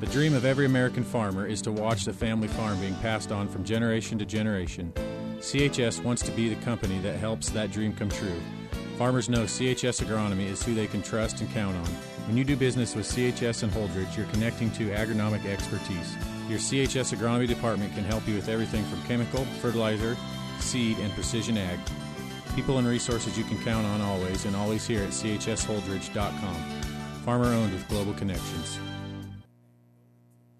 [0.00, 3.48] The dream of every American farmer is to watch the family farm being passed on
[3.48, 4.92] from generation to generation.
[5.38, 8.40] CHS wants to be the company that helps that dream come true.
[8.98, 11.86] Farmers know CHS Agronomy is who they can trust and count on.
[12.26, 16.16] When you do business with CHS and Holdrege, you're connecting to agronomic expertise.
[16.48, 20.16] Your CHS Agronomy department can help you with everything from chemical, fertilizer,
[20.58, 21.78] seed, and precision ag.
[22.56, 26.54] People and resources you can count on always, and always here at chsholdrege.com.
[27.24, 28.78] Farmer owned with global connections.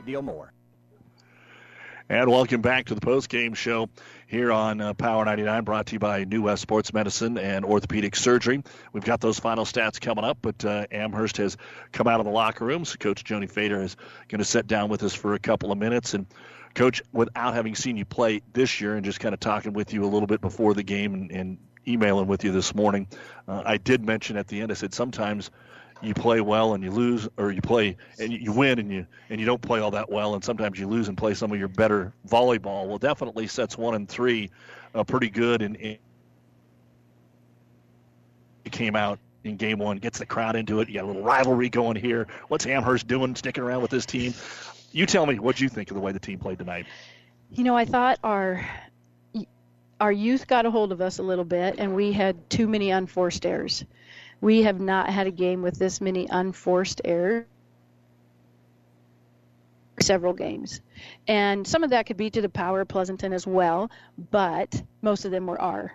[0.00, 0.52] deal more.
[2.10, 3.88] And welcome back to the post-game show
[4.26, 8.14] here on uh, Power 99, brought to you by New West Sports Medicine and Orthopedic
[8.14, 8.62] Surgery.
[8.92, 11.56] We've got those final stats coming up, but uh, Amherst has
[11.92, 13.96] come out of the locker room, so Coach Joni Fader is
[14.28, 16.12] going to sit down with us for a couple of minutes.
[16.12, 16.26] And
[16.74, 20.04] Coach, without having seen you play this year and just kind of talking with you
[20.04, 21.58] a little bit before the game and, and
[21.88, 23.08] emailing with you this morning,
[23.48, 25.50] uh, I did mention at the end, I said sometimes–
[26.02, 29.40] you play well and you lose, or you play and you win and you and
[29.40, 31.68] you don't play all that well, and sometimes you lose and play some of your
[31.68, 32.86] better volleyball.
[32.86, 34.50] Well, definitely sets one and three
[34.94, 35.98] uh, pretty good, and, and
[38.64, 40.88] it came out in game one, gets the crowd into it.
[40.88, 42.26] You got a little rivalry going here.
[42.48, 44.34] What's Amherst doing, sticking around with this team?
[44.92, 46.86] You tell me what you think of the way the team played tonight.
[47.50, 48.66] You know, I thought our
[50.00, 52.90] our youth got a hold of us a little bit, and we had too many
[52.90, 53.84] unforced errors.
[54.44, 57.46] We have not had a game with this many unforced errors
[60.02, 60.82] several games.
[61.26, 63.90] And some of that could be to the power of Pleasanton as well,
[64.30, 65.94] but most of them were our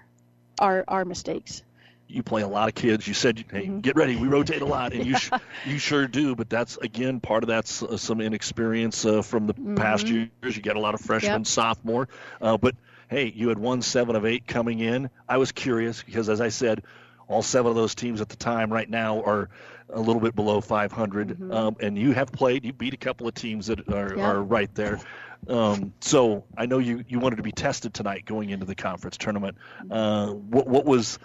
[0.59, 1.61] our our mistakes.
[2.07, 3.07] You play a lot of kids.
[3.07, 3.81] You said, "Hey, mm-hmm.
[3.81, 4.15] get ready.
[4.15, 5.29] We rotate a lot," and you sh-
[5.67, 6.35] you sure do.
[6.35, 9.75] But that's again part of that's uh, some inexperience uh, from the mm-hmm.
[9.75, 10.31] past years.
[10.41, 11.45] You get a lot of freshmen, yep.
[11.45, 12.09] sophomore,
[12.41, 12.73] uh, but
[13.09, 15.11] hey, you had one seven of eight coming in.
[15.27, 16.81] I was curious because, as I said,
[17.29, 19.49] all seven of those teams at the time right now are
[19.91, 21.29] a little bit below 500.
[21.29, 21.51] Mm-hmm.
[21.51, 24.23] Um, and you have played, you beat a couple of teams that are, yeah.
[24.23, 24.99] are right there.
[25.47, 29.15] Um, so I know you, you wanted to be tested tonight going into the conference
[29.17, 29.57] tournament.
[29.81, 29.93] Mm-hmm.
[29.93, 31.17] Uh, what, what was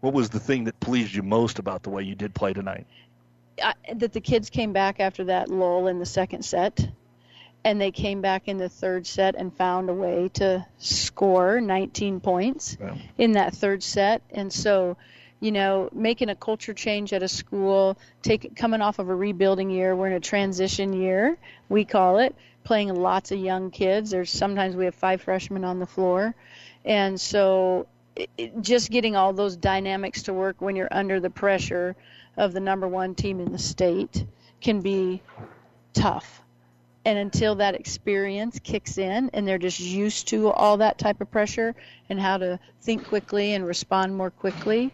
[0.00, 2.86] what was the thing that pleased you most about the way you did play tonight?
[3.62, 6.88] Uh, that the kids came back after that lull in the second set
[7.64, 12.20] and they came back in the third set and found a way to score 19
[12.20, 12.96] points wow.
[13.18, 14.22] in that third set.
[14.30, 14.96] And so,
[15.40, 19.70] you know, making a culture change at a school, take coming off of a rebuilding
[19.70, 21.36] year, we're in a transition year,
[21.68, 24.10] we call it, playing lots of young kids.
[24.10, 26.34] There's sometimes we have five freshmen on the floor,
[26.84, 27.86] and so
[28.16, 31.96] it, just getting all those dynamics to work when you're under the pressure
[32.36, 34.24] of the number one team in the state
[34.60, 35.22] can be
[35.94, 36.42] tough
[37.04, 41.30] and until that experience kicks in and they're just used to all that type of
[41.30, 41.74] pressure
[42.08, 44.92] and how to think quickly and respond more quickly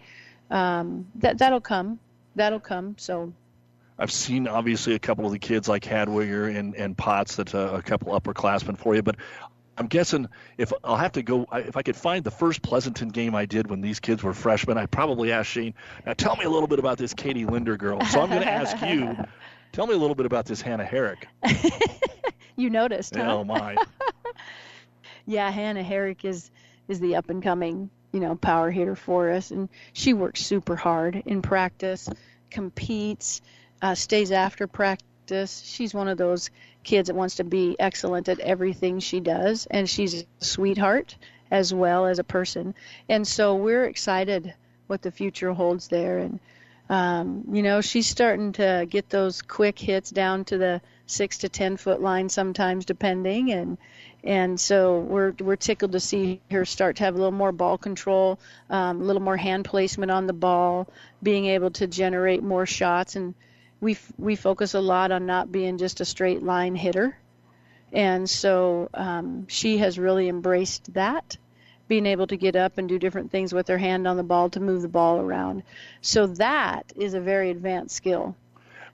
[0.50, 1.98] um, that that'll come
[2.34, 3.32] that'll come so
[3.98, 7.70] I've seen obviously a couple of the kids like Hadwiger and, and Potts that uh,
[7.72, 9.16] a couple upperclassmen for you, but
[9.78, 10.28] I'm guessing
[10.58, 13.70] if I'll have to go, if I could find the first Pleasanton game I did
[13.70, 15.72] when these kids were freshmen, I'd probably ask Shane,
[16.04, 18.02] now tell me a little bit about this Katie Linder girl.
[18.04, 19.16] So I'm going to ask you,
[19.76, 21.28] Tell me a little bit about this Hannah Herrick.
[22.56, 23.36] you noticed, huh?
[23.36, 23.76] Oh my.
[25.26, 26.50] yeah, Hannah Herrick is
[26.88, 30.76] is the up and coming, you know, power hitter for us, and she works super
[30.76, 32.08] hard in practice,
[32.50, 33.42] competes,
[33.82, 35.62] uh, stays after practice.
[35.64, 36.50] She's one of those
[36.82, 41.16] kids that wants to be excellent at everything she does, and she's a sweetheart
[41.50, 42.74] as well as a person.
[43.08, 44.54] And so we're excited
[44.86, 46.40] what the future holds there, and
[46.88, 51.48] um, you know, she's starting to get those quick hits down to the six to
[51.48, 53.76] ten foot line sometimes, depending, and
[54.26, 57.78] and so we're we're tickled to see her start to have a little more ball
[57.78, 58.38] control,
[58.68, 60.88] um, a little more hand placement on the ball,
[61.22, 63.34] being able to generate more shots, and
[63.80, 67.16] we we focus a lot on not being just a straight line hitter,
[67.92, 71.36] and so um, she has really embraced that
[71.88, 74.50] being able to get up and do different things with their hand on the ball
[74.50, 75.62] to move the ball around.
[76.00, 78.34] So that is a very advanced skill.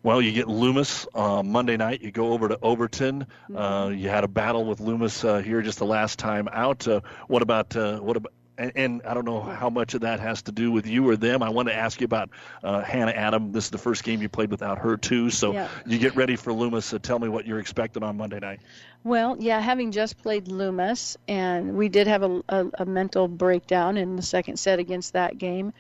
[0.03, 2.03] Well, you get Loomis uh, Monday night.
[2.03, 3.23] You go over to Overton.
[3.23, 3.57] Uh, mm-hmm.
[3.57, 6.89] Uh, you had a battle with Loomis uh, here just the last time out.
[6.89, 8.33] Uh, what about uh, what about?
[8.59, 11.17] And, and, I don't know how much of that has to do with you or
[11.17, 11.43] them.
[11.43, 12.29] I want to ask you about
[12.63, 13.51] Hannah Adam.
[13.51, 15.31] This is the first game you played without her too.
[15.31, 15.69] So yeah.
[15.87, 16.93] you get ready for Loomis.
[17.03, 18.61] tell me what you're expecting on Monday night.
[19.05, 23.97] Well, yeah, having just played Loomis, and we did have a, a, a mental breakdown
[23.97, 25.73] in the second set against that game.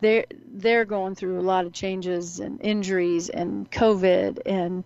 [0.00, 4.84] They're they're going through a lot of changes and injuries and COVID, and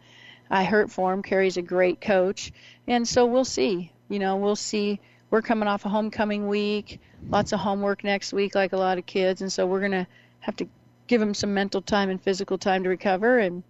[0.51, 1.23] I hurt for him.
[1.23, 2.53] Carrie's a great coach,
[2.87, 3.93] and so we'll see.
[4.09, 5.01] You know, we'll see.
[5.31, 9.07] We're coming off a homecoming week, lots of homework next week, like a lot of
[9.07, 10.07] kids, and so we're gonna
[10.41, 10.69] have to
[11.07, 13.39] give them some mental time and physical time to recover.
[13.39, 13.63] And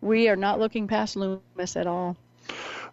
[0.00, 2.16] we are not looking past Loomis at all.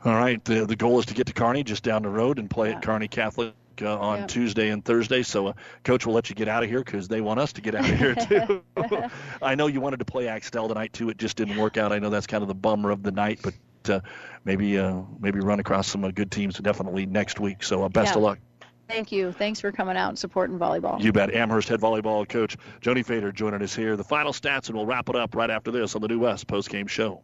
[0.06, 0.44] All right.
[0.46, 2.78] The, the goal is to get to Kearney just down the road and play yeah.
[2.78, 4.28] at Kearney Catholic uh, on yeah.
[4.28, 5.24] Tuesday and Thursday.
[5.24, 5.53] So, uh,
[5.84, 7.90] Coach will let you get out of here because they want us to get out
[7.90, 8.64] of here, too.
[9.41, 11.10] I know you wanted to play Axtell tonight, too.
[11.10, 11.91] It just didn't work out.
[11.91, 13.53] I know that's kind of the bummer of the night, but
[13.90, 13.99] uh,
[14.45, 17.64] maybe uh, maybe run across some uh, good teams definitely next week.
[17.64, 18.18] So, uh, best yeah.
[18.18, 18.40] of luck.
[18.88, 19.32] Thank you.
[19.32, 21.02] Thanks for coming out and supporting volleyball.
[21.02, 21.34] You bet.
[21.34, 23.95] Amherst head volleyball coach Joni Fader joining us here.
[23.95, 26.45] The final stats, and we'll wrap it up right after this on the New West
[26.48, 27.24] postgame show.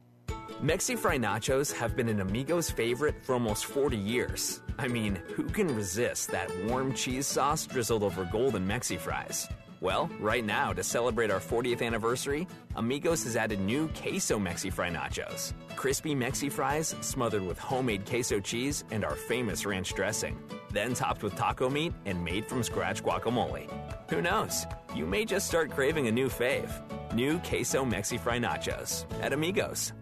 [0.61, 4.59] Mexi Fry nachos have been an Amigos favorite for almost 40 years.
[4.79, 9.47] I mean, who can resist that warm cheese sauce drizzled over golden Mexi Fries?
[9.81, 14.89] Well, right now, to celebrate our 40th anniversary, Amigos has added new Queso Mexi Fry
[14.89, 15.53] nachos.
[15.75, 20.39] Crispy Mexi Fries smothered with homemade queso cheese and our famous ranch dressing.
[20.71, 23.69] Then topped with taco meat and made from scratch guacamole.
[24.09, 24.65] Who knows?
[24.95, 26.71] You may just start craving a new fave.
[27.13, 29.93] New Queso Mexi Fry nachos at Amigos.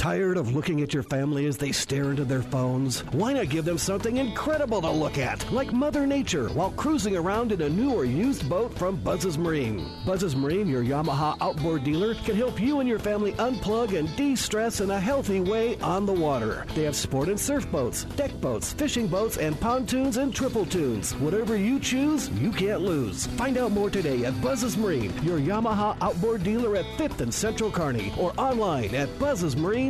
[0.00, 3.00] Tired of looking at your family as they stare into their phones?
[3.12, 7.52] Why not give them something incredible to look at, like Mother Nature, while cruising around
[7.52, 9.86] in a new or used boat from Buzz's Marine?
[10.06, 14.34] Buzz's Marine, your Yamaha outboard dealer, can help you and your family unplug and de
[14.34, 16.64] stress in a healthy way on the water.
[16.74, 21.12] They have sport and surf boats, deck boats, fishing boats, and pontoons and tritoons.
[21.20, 23.26] Whatever you choose, you can't lose.
[23.36, 27.70] Find out more today at Buzz's Marine, your Yamaha outboard dealer at 5th and Central
[27.70, 29.89] Kearney, or online at Buzz's Marine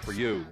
[0.00, 0.46] for you.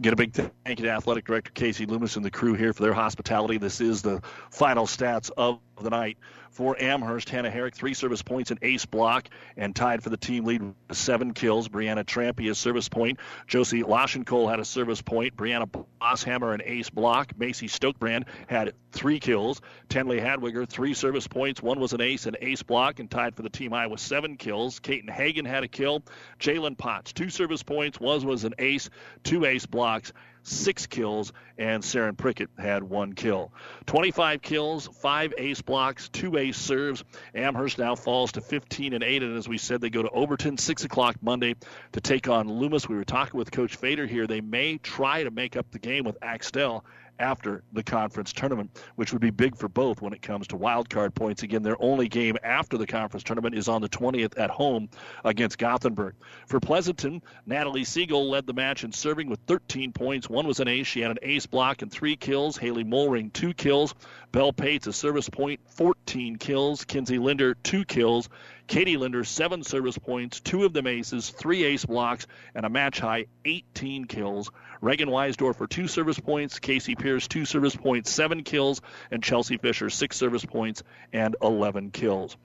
[0.00, 2.82] Get a big thank you to Athletic Director Casey Loomis and the crew here for
[2.82, 3.58] their hospitality.
[3.58, 6.18] This is the final stats of the night
[6.52, 7.28] for Amherst.
[7.28, 10.96] Hannah Herrick, three service points, an ace block, and tied for the team lead with
[10.96, 11.68] seven kills.
[11.68, 13.18] Brianna Trampy, a service point.
[13.46, 15.36] Josie Laschenkol had a service point.
[15.36, 15.68] Brianna
[16.00, 17.38] Bosshammer, an ace block.
[17.38, 19.60] Macy Stokebrand had three kills.
[19.88, 21.62] Tenley Hadwiger, three service points.
[21.62, 24.36] One was an ace, an ace block, and tied for the team high with seven
[24.36, 24.80] kills.
[24.80, 26.02] Kaiten Hagen had a kill.
[26.38, 27.98] Jalen Potts, two service points.
[27.98, 28.90] One was an ace,
[29.24, 30.12] two ace blocks
[30.42, 33.52] six kills, and Saren Prickett had one kill.
[33.86, 37.04] 25 kills, five ace blocks, two ace serves.
[37.34, 40.58] Amherst now falls to 15 and 8, and as we said, they go to Overton
[40.58, 41.54] 6 o'clock Monday
[41.92, 42.88] to take on Loomis.
[42.88, 44.26] We were talking with Coach Fader here.
[44.26, 46.84] They may try to make up the game with Axtell
[47.18, 50.90] after the conference tournament, which would be big for both when it comes to wild
[50.90, 51.42] card points.
[51.42, 54.88] Again, their only game after the conference tournament is on the 20th at home
[55.24, 56.14] against Gothenburg.
[56.46, 60.28] For Pleasanton, Natalie Siegel led the match in serving with 13 points.
[60.28, 60.86] One was an ace.
[60.86, 62.56] She had an ace block and three kills.
[62.56, 63.94] Haley Molring, two kills.
[64.32, 66.84] Belle Pates, a service point, 14 kills.
[66.84, 68.28] Kinsey Linder, two kills.
[68.72, 73.00] Katie Linder, seven service points, two of them aces, three ace blocks, and a match
[73.00, 74.50] high 18 kills.
[74.80, 76.58] Reagan Weisdorfer, two service points.
[76.58, 78.80] Casey Pierce, two service points, seven kills.
[79.10, 80.82] And Chelsea Fisher, six service points
[81.12, 82.38] and 11 kills.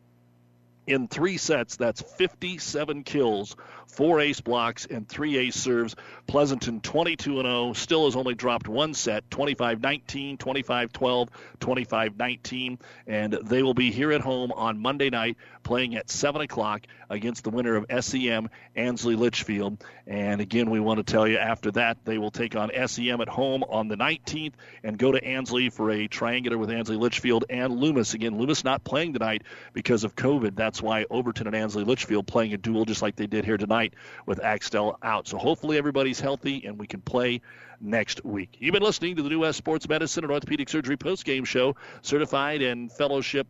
[0.85, 3.55] In three sets, that's 57 kills,
[3.87, 5.95] four ace blocks, and three ace serves.
[6.27, 12.79] Pleasanton 22 0, still has only dropped one set 25 19, 25 12, 25 19.
[13.07, 17.43] And they will be here at home on Monday night playing at 7 o'clock against
[17.43, 19.83] the winner of SEM, Ansley Litchfield.
[20.05, 23.27] And again, we want to tell you after that, they will take on SEM at
[23.27, 24.53] home on the 19th
[24.83, 28.13] and go to Ansley for a triangular with Ansley Litchfield and Loomis.
[28.13, 29.43] Again, Loomis not playing tonight
[29.73, 30.55] because of COVID.
[30.55, 33.76] That's why Overton and Ansley Litchfield playing a dual just like they did here tonight
[34.25, 35.27] with Axtell out.
[35.27, 37.41] So hopefully everybody's healthy and we can play
[37.79, 38.57] next week.
[38.59, 42.61] You've been listening to the New West Sports Medicine and Orthopedic Surgery post-game show, certified
[42.61, 43.47] and fellowship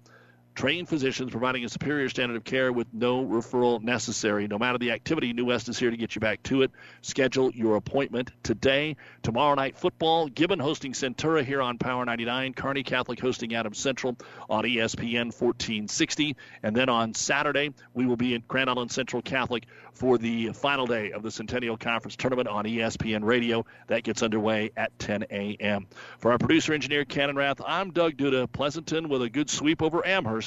[0.57, 4.47] trained physicians providing a superior standard of care with no referral necessary.
[4.47, 6.71] No matter the activity, New West is here to get you back to it.
[7.03, 8.95] Schedule your appointment today.
[9.21, 14.17] Tomorrow night football, Gibbon hosting Centura here on Power 99, Kearney Catholic hosting Adams Central
[14.49, 16.35] on ESPN 1460.
[16.63, 20.88] And then on Saturday, we will be in Grand Island Central Catholic for the final
[20.88, 23.63] day of the Centennial Conference Tournament on ESPN Radio.
[23.88, 25.85] That gets underway at 10 a.m.
[26.17, 30.05] For our producer engineer, Cannon Rath, I'm Doug Duda, Pleasanton with a good sweep over
[30.05, 30.47] Amherst.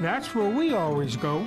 [0.00, 1.46] that's where we always go.